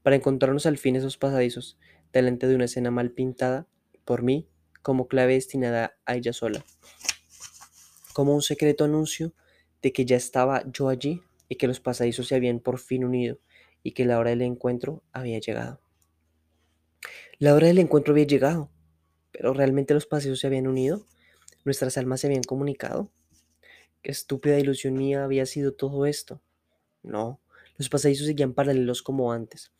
para 0.03 0.15
encontrarnos 0.15 0.65
al 0.65 0.77
fin 0.77 0.95
esos 0.95 1.17
pasadizos, 1.17 1.79
delante 2.11 2.47
de 2.47 2.55
una 2.55 2.65
escena 2.65 2.91
mal 2.91 3.11
pintada 3.11 3.67
por 4.05 4.21
mí 4.21 4.47
como 4.83 5.07
clave 5.07 5.33
destinada 5.33 5.97
a 6.05 6.15
ella 6.15 6.33
sola, 6.33 6.63
como 8.13 8.35
un 8.35 8.41
secreto 8.41 8.83
anuncio 8.83 9.33
de 9.81 9.91
que 9.91 10.05
ya 10.05 10.15
estaba 10.15 10.63
yo 10.71 10.89
allí 10.89 11.21
y 11.49 11.55
que 11.55 11.67
los 11.67 11.79
pasadizos 11.79 12.27
se 12.27 12.35
habían 12.35 12.59
por 12.59 12.79
fin 12.79 13.03
unido 13.03 13.39
y 13.81 13.91
que 13.91 14.05
la 14.05 14.19
hora 14.19 14.29
del 14.29 14.43
encuentro 14.43 15.03
había 15.11 15.39
llegado. 15.39 15.81
La 17.43 17.53
hora 17.53 17.67
del 17.67 17.79
encuentro 17.79 18.13
había 18.13 18.25
llegado, 18.25 18.71
pero 19.33 19.53
¿realmente 19.53 19.93
los 19.93 20.05
paseos 20.05 20.39
se 20.39 20.47
habían 20.47 20.65
unido? 20.65 21.05
¿Nuestras 21.65 21.97
almas 21.97 22.21
se 22.21 22.27
habían 22.27 22.43
comunicado? 22.43 23.11
¿Qué 24.01 24.11
estúpida 24.11 24.57
ilusión 24.57 24.93
mía 24.93 25.25
había 25.25 25.45
sido 25.45 25.73
todo 25.73 26.05
esto? 26.05 26.41
No, 27.01 27.41
los 27.77 27.89
pasadizos 27.89 28.27
seguían 28.27 28.53
paralelos 28.53 29.01
como 29.01 29.33
antes, 29.33 29.73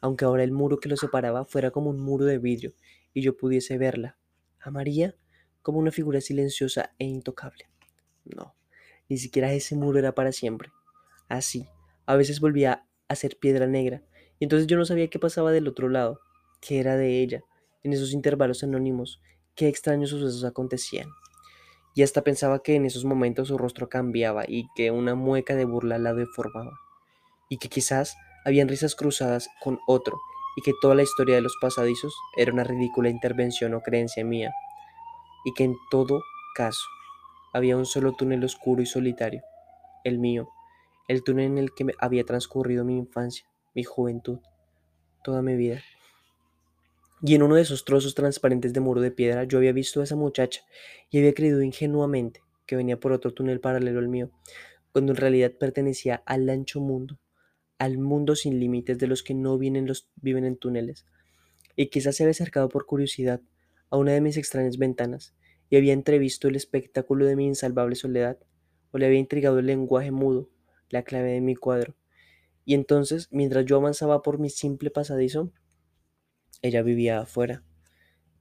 aunque 0.00 0.26
ahora 0.26 0.44
el 0.44 0.52
muro 0.52 0.78
que 0.78 0.88
los 0.88 1.00
separaba 1.00 1.44
fuera 1.44 1.72
como 1.72 1.90
un 1.90 1.98
muro 1.98 2.24
de 2.24 2.38
vidrio 2.38 2.72
y 3.12 3.22
yo 3.22 3.36
pudiese 3.36 3.78
verla, 3.78 4.16
a 4.60 4.70
María, 4.70 5.16
como 5.60 5.80
una 5.80 5.90
figura 5.90 6.20
silenciosa 6.20 6.94
e 7.00 7.04
intocable. 7.04 7.68
No, 8.26 8.54
ni 9.08 9.18
siquiera 9.18 9.52
ese 9.52 9.74
muro 9.74 9.98
era 9.98 10.14
para 10.14 10.30
siempre. 10.30 10.70
Así, 11.28 11.66
a 12.06 12.14
veces 12.14 12.38
volvía 12.38 12.86
a 13.08 13.16
ser 13.16 13.38
piedra 13.40 13.66
negra, 13.66 14.04
y 14.38 14.44
entonces 14.44 14.68
yo 14.68 14.76
no 14.76 14.84
sabía 14.84 15.10
qué 15.10 15.18
pasaba 15.18 15.50
del 15.50 15.66
otro 15.66 15.88
lado, 15.88 16.20
qué 16.60 16.80
era 16.80 16.96
de 16.96 17.20
ella, 17.22 17.42
en 17.82 17.92
esos 17.92 18.12
intervalos 18.12 18.62
anónimos, 18.62 19.20
qué 19.54 19.68
extraños 19.68 20.10
sucesos 20.10 20.44
acontecían. 20.44 21.08
Y 21.94 22.02
hasta 22.02 22.22
pensaba 22.22 22.62
que 22.62 22.76
en 22.76 22.86
esos 22.86 23.04
momentos 23.04 23.48
su 23.48 23.58
rostro 23.58 23.88
cambiaba 23.88 24.44
y 24.46 24.68
que 24.76 24.90
una 24.90 25.14
mueca 25.14 25.56
de 25.56 25.64
burla 25.64 25.98
la 25.98 26.14
deformaba. 26.14 26.78
Y 27.48 27.58
que 27.58 27.68
quizás 27.68 28.16
habían 28.44 28.68
risas 28.68 28.94
cruzadas 28.94 29.48
con 29.60 29.80
otro 29.86 30.18
y 30.56 30.62
que 30.62 30.74
toda 30.80 30.94
la 30.94 31.02
historia 31.02 31.36
de 31.36 31.40
los 31.40 31.56
pasadizos 31.60 32.14
era 32.36 32.52
una 32.52 32.64
ridícula 32.64 33.08
intervención 33.08 33.74
o 33.74 33.80
creencia 33.80 34.24
mía. 34.24 34.52
Y 35.44 35.54
que 35.54 35.64
en 35.64 35.76
todo 35.90 36.22
caso 36.54 36.84
había 37.52 37.76
un 37.76 37.86
solo 37.86 38.12
túnel 38.12 38.44
oscuro 38.44 38.82
y 38.82 38.86
solitario, 38.86 39.42
el 40.04 40.18
mío, 40.18 40.48
el 41.08 41.24
túnel 41.24 41.46
en 41.46 41.58
el 41.58 41.74
que 41.74 41.86
había 41.98 42.24
transcurrido 42.24 42.84
mi 42.84 42.96
infancia, 42.96 43.46
mi 43.74 43.84
juventud, 43.84 44.40
toda 45.24 45.42
mi 45.42 45.56
vida. 45.56 45.80
Y 47.20 47.34
en 47.34 47.42
uno 47.42 47.56
de 47.56 47.62
esos 47.62 47.84
trozos 47.84 48.14
transparentes 48.14 48.72
de 48.72 48.80
muro 48.80 49.00
de 49.00 49.10
piedra 49.10 49.44
yo 49.44 49.58
había 49.58 49.72
visto 49.72 50.00
a 50.00 50.04
esa 50.04 50.14
muchacha 50.14 50.62
y 51.10 51.18
había 51.18 51.34
creído 51.34 51.62
ingenuamente 51.62 52.42
que 52.64 52.76
venía 52.76 53.00
por 53.00 53.12
otro 53.12 53.32
túnel 53.32 53.60
paralelo 53.60 53.98
al 53.98 54.08
mío, 54.08 54.30
cuando 54.92 55.12
en 55.12 55.16
realidad 55.16 55.52
pertenecía 55.58 56.22
al 56.26 56.48
ancho 56.48 56.80
mundo, 56.80 57.18
al 57.78 57.98
mundo 57.98 58.36
sin 58.36 58.60
límites 58.60 58.98
de 58.98 59.06
los 59.06 59.22
que 59.22 59.34
no 59.34 59.58
vienen 59.58 59.86
los, 59.86 60.08
viven 60.16 60.44
en 60.44 60.56
túneles. 60.56 61.06
Y 61.74 61.86
quizás 61.86 62.16
se 62.16 62.22
había 62.22 62.32
acercado 62.32 62.68
por 62.68 62.86
curiosidad 62.86 63.40
a 63.90 63.96
una 63.96 64.12
de 64.12 64.20
mis 64.20 64.36
extrañas 64.36 64.78
ventanas 64.78 65.34
y 65.70 65.76
había 65.76 65.92
entrevisto 65.92 66.48
el 66.48 66.56
espectáculo 66.56 67.26
de 67.26 67.36
mi 67.36 67.46
insalvable 67.46 67.94
soledad, 67.96 68.38
o 68.90 68.98
le 68.98 69.06
había 69.06 69.18
intrigado 69.18 69.58
el 69.58 69.66
lenguaje 69.66 70.10
mudo, 70.10 70.48
la 70.88 71.02
clave 71.02 71.32
de 71.32 71.40
mi 71.40 71.54
cuadro. 71.54 71.94
Y 72.64 72.74
entonces, 72.74 73.28
mientras 73.30 73.64
yo 73.64 73.76
avanzaba 73.76 74.22
por 74.22 74.38
mi 74.38 74.50
simple 74.50 74.90
pasadizo, 74.90 75.52
ella 76.62 76.82
vivía 76.82 77.20
afuera, 77.20 77.62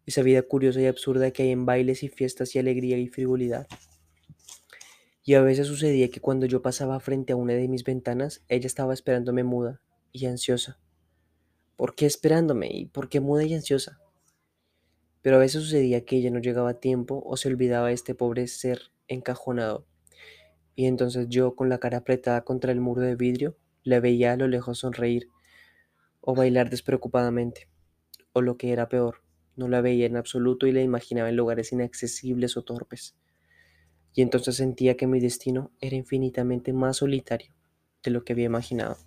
esa 0.07 0.21
vida 0.21 0.41
curiosa 0.41 0.81
y 0.81 0.85
absurda 0.85 1.31
que 1.31 1.43
hay 1.43 1.51
en 1.51 1.65
bailes 1.65 2.01
y 2.01 2.07
fiestas 2.07 2.55
y 2.55 2.59
alegría 2.59 2.97
y 2.97 3.09
frivolidad. 3.09 3.67
Y 5.23 5.33
a 5.33 5.41
veces 5.41 5.67
sucedía 5.67 6.09
que 6.09 6.21
cuando 6.21 6.45
yo 6.45 6.61
pasaba 6.61 6.99
frente 7.01 7.33
a 7.33 7.35
una 7.35 7.53
de 7.53 7.67
mis 7.67 7.83
ventanas, 7.83 8.43
ella 8.47 8.67
estaba 8.67 8.93
esperándome 8.93 9.43
muda 9.43 9.81
y 10.13 10.25
ansiosa. 10.25 10.79
¿Por 11.75 11.93
qué 11.93 12.05
esperándome? 12.05 12.69
¿Y 12.71 12.85
por 12.85 13.09
qué 13.09 13.19
muda 13.19 13.43
y 13.43 13.53
ansiosa? 13.53 13.99
Pero 15.21 15.35
a 15.35 15.39
veces 15.39 15.61
sucedía 15.61 16.05
que 16.05 16.15
ella 16.15 16.31
no 16.31 16.39
llegaba 16.39 16.69
a 16.69 16.79
tiempo 16.79 17.21
o 17.25 17.35
se 17.35 17.49
olvidaba 17.49 17.89
de 17.89 17.93
este 17.93 18.15
pobre 18.15 18.47
ser 18.47 18.93
encajonado. 19.09 19.85
Y 20.73 20.85
entonces 20.85 21.27
yo, 21.27 21.55
con 21.55 21.67
la 21.67 21.79
cara 21.79 21.97
apretada 21.97 22.45
contra 22.45 22.71
el 22.71 22.79
muro 22.79 23.01
de 23.01 23.17
vidrio, 23.17 23.57
la 23.83 23.99
veía 23.99 24.31
a 24.31 24.37
lo 24.37 24.47
lejos 24.47 24.79
sonreír 24.79 25.29
o 26.21 26.33
bailar 26.33 26.69
despreocupadamente 26.69 27.67
o 28.37 28.41
lo 28.41 28.57
que 28.57 28.71
era 28.71 28.89
peor, 28.89 29.21
no 29.55 29.67
la 29.67 29.81
veía 29.81 30.05
en 30.05 30.17
absoluto 30.17 30.67
y 30.67 30.71
la 30.71 30.81
imaginaba 30.81 31.29
en 31.29 31.35
lugares 31.35 31.71
inaccesibles 31.71 32.55
o 32.57 32.63
torpes. 32.63 33.15
Y 34.13 34.21
entonces 34.21 34.55
sentía 34.55 34.95
que 34.95 35.07
mi 35.07 35.19
destino 35.19 35.71
era 35.81 35.95
infinitamente 35.95 36.73
más 36.73 36.97
solitario 36.97 37.53
de 38.03 38.11
lo 38.11 38.23
que 38.23 38.33
había 38.33 38.45
imaginado. 38.45 38.97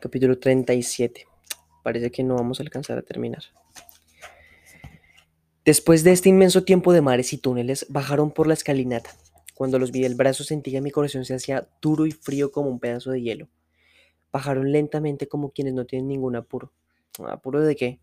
Capítulo 0.00 0.38
37. 0.38 1.26
Parece 1.82 2.10
que 2.10 2.22
no 2.22 2.34
vamos 2.34 2.60
a 2.60 2.62
alcanzar 2.62 2.98
a 2.98 3.02
terminar. 3.02 3.42
Después 5.64 6.04
de 6.04 6.12
este 6.12 6.28
inmenso 6.28 6.64
tiempo 6.64 6.92
de 6.92 7.00
mares 7.00 7.32
y 7.32 7.38
túneles, 7.38 7.86
bajaron 7.88 8.30
por 8.30 8.46
la 8.46 8.54
escalinata. 8.54 9.10
Cuando 9.54 9.78
los 9.78 9.92
vi 9.92 10.02
del 10.02 10.14
brazo 10.14 10.44
sentía 10.44 10.82
mi 10.82 10.90
corazón 10.90 11.24
se 11.24 11.34
hacía 11.34 11.68
duro 11.80 12.06
y 12.06 12.10
frío 12.10 12.52
como 12.52 12.68
un 12.68 12.80
pedazo 12.80 13.12
de 13.12 13.22
hielo. 13.22 13.48
Bajaron 14.34 14.72
lentamente 14.72 15.28
como 15.28 15.52
quienes 15.52 15.74
no 15.74 15.86
tienen 15.86 16.08
ningún 16.08 16.36
apuro. 16.36 16.74
¿Apuro 17.26 17.62
de 17.62 17.76
qué? 17.76 18.00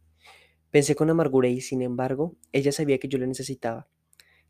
Pensé 0.72 0.96
con 0.96 1.10
amargura 1.10 1.50
y, 1.50 1.62
sin 1.62 1.82
embargo, 1.82 2.38
ella 2.54 2.72
sabía 2.72 2.98
que 3.00 3.10
yo 3.10 3.20
la 3.20 3.28
necesitaba, 3.28 3.90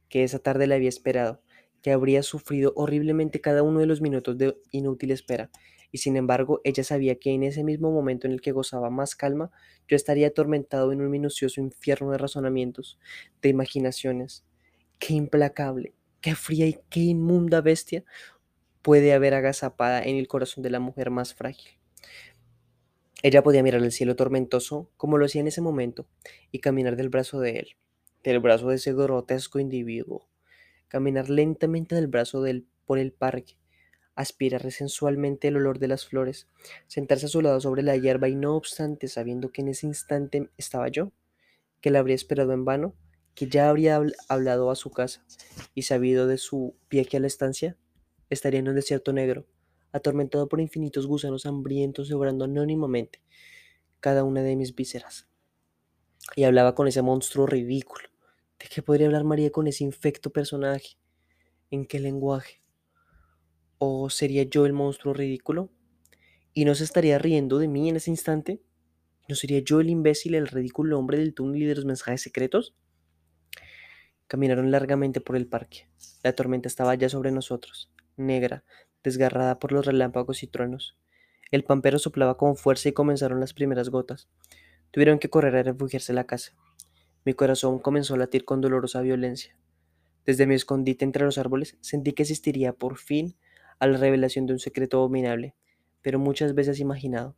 que 0.10 0.24
esa 0.24 0.40
tarde 0.40 0.68
la 0.68 0.76
había 0.76 0.90
esperado, 0.90 1.42
que 1.82 1.92
habría 1.92 2.24
sufrido 2.24 2.74
horriblemente 2.76 3.42
cada 3.42 3.64
uno 3.64 3.80
de 3.80 3.88
los 3.88 4.02
minutos 4.02 4.38
de 4.38 4.56
inútil 4.72 5.12
espera, 5.12 5.50
y 5.92 5.98
sin 5.98 6.18
embargo 6.18 6.62
ella 6.64 6.84
sabía 6.84 7.16
que 7.20 7.32
en 7.32 7.44
ese 7.44 7.64
mismo 7.64 7.92
momento 7.92 8.28
en 8.28 8.34
el 8.34 8.42
que 8.42 8.52
gozaba 8.52 8.92
más 8.92 9.16
calma, 9.16 9.52
yo 9.88 9.96
estaría 9.96 10.28
atormentado 10.28 10.92
en 10.92 11.02
un 11.02 11.10
minucioso 11.10 11.62
infierno 11.62 12.12
de 12.12 12.20
razonamientos, 12.20 13.00
de 13.42 13.50
imaginaciones. 13.50 14.46
Qué 15.00 15.16
implacable, 15.16 15.96
qué 16.22 16.36
fría 16.36 16.68
y 16.68 16.78
qué 16.90 17.00
inmunda 17.02 17.62
bestia 17.62 18.06
puede 18.82 19.14
haber 19.14 19.34
agazapada 19.34 20.04
en 20.04 20.16
el 20.18 20.28
corazón 20.28 20.64
de 20.64 20.70
la 20.70 20.80
mujer 20.80 21.10
más 21.12 21.34
frágil. 21.34 21.72
Ella 23.24 23.44
podía 23.44 23.62
mirar 23.62 23.84
el 23.84 23.92
cielo 23.92 24.16
tormentoso 24.16 24.90
como 24.98 25.18
lo 25.18 25.26
hacía 25.26 25.42
en 25.42 25.48
ese 25.48 25.62
momento 25.62 26.08
y 26.52 26.60
caminar 26.60 26.96
del 26.96 27.10
brazo 27.10 27.40
de 27.40 27.60
él, 27.60 27.76
del 28.24 28.40
brazo 28.40 28.70
de 28.70 28.78
ese 28.78 28.94
grotesco 28.94 29.60
individuo, 29.60 30.28
caminar 30.88 31.30
lentamente 31.30 31.94
del 31.94 32.08
brazo 32.08 32.42
de 32.42 32.52
él 32.52 32.68
por 32.86 32.98
el 32.98 33.14
parque, 33.14 33.58
aspirar 34.16 34.72
sensualmente 34.72 35.50
el 35.50 35.58
olor 35.58 35.78
de 35.78 35.88
las 35.88 36.06
flores, 36.06 36.48
sentarse 36.88 37.28
a 37.28 37.30
su 37.30 37.42
lado 37.42 37.62
sobre 37.62 37.84
la 37.84 37.96
hierba 37.96 38.28
y 38.28 38.36
no 38.36 38.56
obstante, 38.56 39.08
sabiendo 39.08 39.52
que 39.52 39.62
en 39.62 39.70
ese 39.70 39.86
instante 39.86 40.50
estaba 40.58 40.88
yo, 40.88 41.12
que 41.80 41.92
la 41.92 42.00
habría 42.00 42.16
esperado 42.16 42.54
en 42.54 42.66
vano, 42.66 42.96
que 43.36 43.48
ya 43.48 43.70
habría 43.70 44.02
hablado 44.28 44.72
a 44.72 44.76
su 44.76 44.92
casa 44.92 45.24
y 45.74 45.84
sabido 45.84 46.28
de 46.28 46.38
su 46.38 46.76
viaje 46.90 47.18
a 47.18 47.20
la 47.20 47.28
estancia, 47.28 47.78
estaría 48.32 48.60
en 48.60 48.70
un 48.70 48.76
desierto 48.76 49.14
negro, 49.14 49.46
atormentado 49.92 50.48
por 50.48 50.60
infinitos 50.60 51.06
gusanos 51.06 51.46
hambrientos 51.46 52.10
devorando 52.10 52.46
anónimamente 52.46 53.22
cada 54.00 54.24
una 54.24 54.42
de 54.42 54.56
mis 54.56 54.76
vísceras. 54.76 55.28
Y 56.36 56.44
hablaba 56.44 56.76
con 56.76 56.88
ese 56.88 57.02
monstruo 57.02 57.46
ridículo. 57.46 58.10
¿De 58.60 58.68
qué 58.68 58.82
podría 58.82 59.08
hablar 59.08 59.24
María 59.24 59.52
con 59.52 59.68
ese 59.68 59.84
infecto 59.84 60.32
personaje? 60.32 60.98
¿En 61.70 61.86
qué 61.86 62.00
lenguaje? 62.00 62.62
¿O 63.78 64.10
sería 64.10 64.44
yo 64.44 64.66
el 64.66 64.74
monstruo 64.74 65.14
ridículo? 65.14 65.72
¿Y 66.54 66.66
no 66.66 66.76
se 66.76 66.84
estaría 66.84 67.18
riendo 67.18 67.60
de 67.60 67.68
mí 67.68 67.90
en 67.90 67.96
ese 67.96 68.12
instante? 68.12 68.62
¿No 69.30 69.36
sería 69.36 69.60
yo 69.60 69.80
el 69.80 69.90
imbécil, 69.90 70.36
el 70.36 70.48
ridículo 70.48 71.00
hombre 71.00 71.18
del 71.18 71.34
túnel 71.34 71.64
y 71.64 71.66
de 71.66 71.76
los 71.76 71.86
mensajes 71.86 72.22
secretos? 72.22 72.76
Caminaron 74.28 74.72
largamente 74.72 75.22
por 75.22 75.36
el 75.36 75.48
parque. 75.48 75.88
La 76.24 76.34
tormenta 76.34 76.68
estaba 76.68 76.96
ya 76.96 77.10
sobre 77.10 77.32
nosotros, 77.32 77.92
negra, 78.22 78.64
desgarrada 79.04 79.60
por 79.60 79.72
los 79.72 79.86
relámpagos 79.86 80.44
y 80.44 80.48
truenos. 80.48 80.98
El 81.52 81.64
pampero 81.64 82.00
soplaba 82.00 82.38
con 82.38 82.56
fuerza 82.56 82.90
y 82.90 82.94
comenzaron 82.94 83.40
las 83.40 83.54
primeras 83.54 83.90
gotas. 83.90 84.30
Tuvieron 84.92 85.20
que 85.20 85.30
correr 85.30 85.56
a 85.56 85.64
refugiarse 85.64 86.12
en 86.12 86.18
la 86.18 86.26
casa. 86.26 86.54
Mi 87.26 87.34
corazón 87.34 87.80
comenzó 87.80 88.14
a 88.14 88.18
latir 88.18 88.46
con 88.46 88.62
dolorosa 88.62 89.02
violencia. 89.02 89.58
Desde 90.26 90.48
mi 90.48 90.56
escondite 90.56 91.04
entre 91.04 91.26
los 91.26 91.38
árboles 91.38 91.78
sentí 91.82 92.14
que 92.14 92.24
asistiría 92.24 92.74
por 92.74 92.98
fin 92.98 93.36
a 93.80 93.88
la 93.88 93.98
revelación 93.98 94.46
de 94.46 94.54
un 94.54 94.60
secreto 94.60 94.98
abominable, 94.98 95.56
pero 96.02 96.20
muchas 96.20 96.54
veces 96.54 96.80
imaginado. 96.80 97.36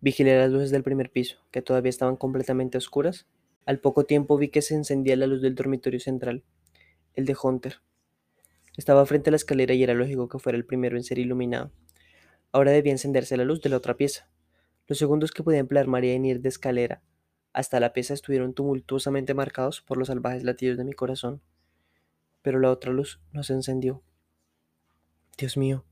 Vigilé 0.00 0.38
las 0.38 0.50
luces 0.50 0.70
del 0.70 0.82
primer 0.82 1.10
piso, 1.10 1.38
que 1.50 1.62
todavía 1.62 1.90
estaban 1.90 2.16
completamente 2.16 2.76
oscuras. 2.76 3.26
Al 3.64 3.78
poco 3.78 4.04
tiempo 4.04 4.36
vi 4.36 4.48
que 4.48 4.60
se 4.60 4.74
encendía 4.74 5.16
la 5.16 5.26
luz 5.26 5.40
del 5.40 5.54
dormitorio 5.54 6.00
central, 6.00 6.44
el 7.14 7.24
de 7.24 7.36
Hunter. 7.42 7.76
Estaba 8.76 9.06
frente 9.06 9.30
a 9.30 9.32
la 9.32 9.36
escalera 9.36 9.74
y 9.74 9.82
era 9.82 9.94
lógico 9.94 10.28
que 10.28 10.38
fuera 10.38 10.58
el 10.58 10.64
primero 10.64 10.96
en 10.96 11.04
ser 11.04 11.18
iluminado. 11.18 11.70
Ahora 12.52 12.72
debía 12.72 12.92
encenderse 12.92 13.36
la 13.36 13.44
luz 13.44 13.60
de 13.60 13.68
la 13.68 13.76
otra 13.76 13.96
pieza. 13.96 14.28
Los 14.86 14.98
segundos 14.98 15.30
que 15.32 15.42
podía 15.42 15.60
emplear 15.60 15.86
María 15.86 16.14
en 16.14 16.24
ir 16.24 16.40
de 16.40 16.48
escalera 16.48 17.02
hasta 17.54 17.78
la 17.78 17.92
pieza 17.92 18.14
estuvieron 18.14 18.52
tumultuosamente 18.52 19.32
marcados 19.32 19.80
por 19.80 19.96
los 19.96 20.08
salvajes 20.08 20.42
latidos 20.42 20.76
de 20.76 20.84
mi 20.84 20.92
corazón. 20.92 21.40
Pero 22.42 22.58
la 22.58 22.70
otra 22.70 22.92
luz 22.92 23.20
no 23.32 23.44
se 23.44 23.52
encendió. 23.52 24.02
Dios 25.38 25.56
mío, 25.56 25.84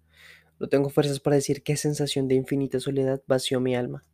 no 0.58 0.68
tengo 0.68 0.90
fuerzas 0.90 1.20
para 1.20 1.36
decir 1.36 1.62
qué 1.62 1.76
sensación 1.76 2.26
de 2.26 2.34
infinita 2.34 2.80
soledad 2.80 3.22
vació 3.28 3.60
mi 3.60 3.76
alma. 3.76 4.04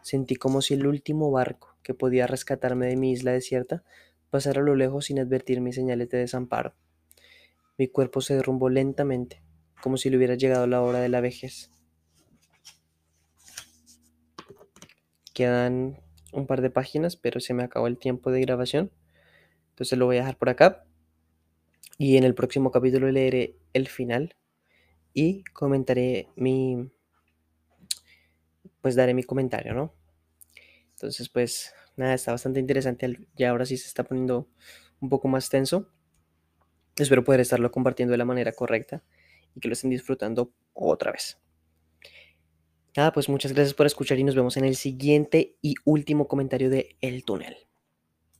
Sentí 0.00 0.36
como 0.36 0.62
si 0.62 0.74
el 0.74 0.86
último 0.86 1.32
barco 1.32 1.76
que 1.82 1.92
podía 1.92 2.28
rescatarme 2.28 2.86
de 2.86 2.96
mi 2.96 3.10
isla 3.10 3.32
desierta 3.32 3.82
pasara 4.30 4.60
a 4.60 4.64
lo 4.64 4.76
lejos 4.76 5.06
sin 5.06 5.18
advertir 5.18 5.60
mis 5.60 5.74
señales 5.74 6.08
de 6.10 6.18
desamparo. 6.18 6.74
Mi 7.78 7.88
cuerpo 7.88 8.20
se 8.20 8.34
derrumbó 8.34 8.68
lentamente, 8.68 9.42
como 9.82 9.96
si 9.96 10.10
le 10.10 10.16
hubiera 10.16 10.34
llegado 10.34 10.66
la 10.66 10.80
hora 10.80 11.00
de 11.00 11.08
la 11.08 11.20
vejez. 11.20 11.70
Quedan 15.34 16.00
un 16.32 16.46
par 16.46 16.62
de 16.62 16.70
páginas, 16.70 17.16
pero 17.16 17.40
se 17.40 17.54
me 17.54 17.62
acabó 17.62 17.86
el 17.86 17.98
tiempo 17.98 18.30
de 18.30 18.40
grabación. 18.40 18.90
Entonces 19.70 19.98
lo 19.98 20.06
voy 20.06 20.16
a 20.16 20.20
dejar 20.20 20.38
por 20.38 20.48
acá. 20.48 20.84
Y 21.98 22.16
en 22.16 22.24
el 22.24 22.34
próximo 22.34 22.70
capítulo 22.70 23.10
leeré 23.10 23.56
el 23.72 23.88
final 23.88 24.36
y 25.12 25.44
comentaré 25.44 26.28
mi... 26.36 26.90
Pues 28.80 28.94
daré 28.94 29.14
mi 29.14 29.22
comentario, 29.22 29.74
¿no? 29.74 29.94
Entonces, 30.90 31.28
pues 31.28 31.74
nada, 31.96 32.14
está 32.14 32.32
bastante 32.32 32.60
interesante. 32.60 33.26
Ya 33.36 33.50
ahora 33.50 33.66
sí 33.66 33.76
se 33.76 33.88
está 33.88 34.04
poniendo 34.04 34.48
un 35.00 35.08
poco 35.08 35.28
más 35.28 35.50
tenso. 35.50 35.90
Espero 36.96 37.24
poder 37.24 37.40
estarlo 37.40 37.70
compartiendo 37.70 38.12
de 38.12 38.18
la 38.18 38.24
manera 38.24 38.52
correcta 38.52 39.02
y 39.54 39.60
que 39.60 39.68
lo 39.68 39.74
estén 39.74 39.90
disfrutando 39.90 40.52
otra 40.72 41.12
vez. 41.12 41.38
Nada, 42.96 43.12
pues 43.12 43.28
muchas 43.28 43.52
gracias 43.52 43.74
por 43.74 43.86
escuchar 43.86 44.18
y 44.18 44.24
nos 44.24 44.34
vemos 44.34 44.56
en 44.56 44.64
el 44.64 44.76
siguiente 44.76 45.56
y 45.60 45.74
último 45.84 46.28
comentario 46.28 46.70
de 46.70 46.96
El 47.02 47.24
Túnel. 47.24 47.65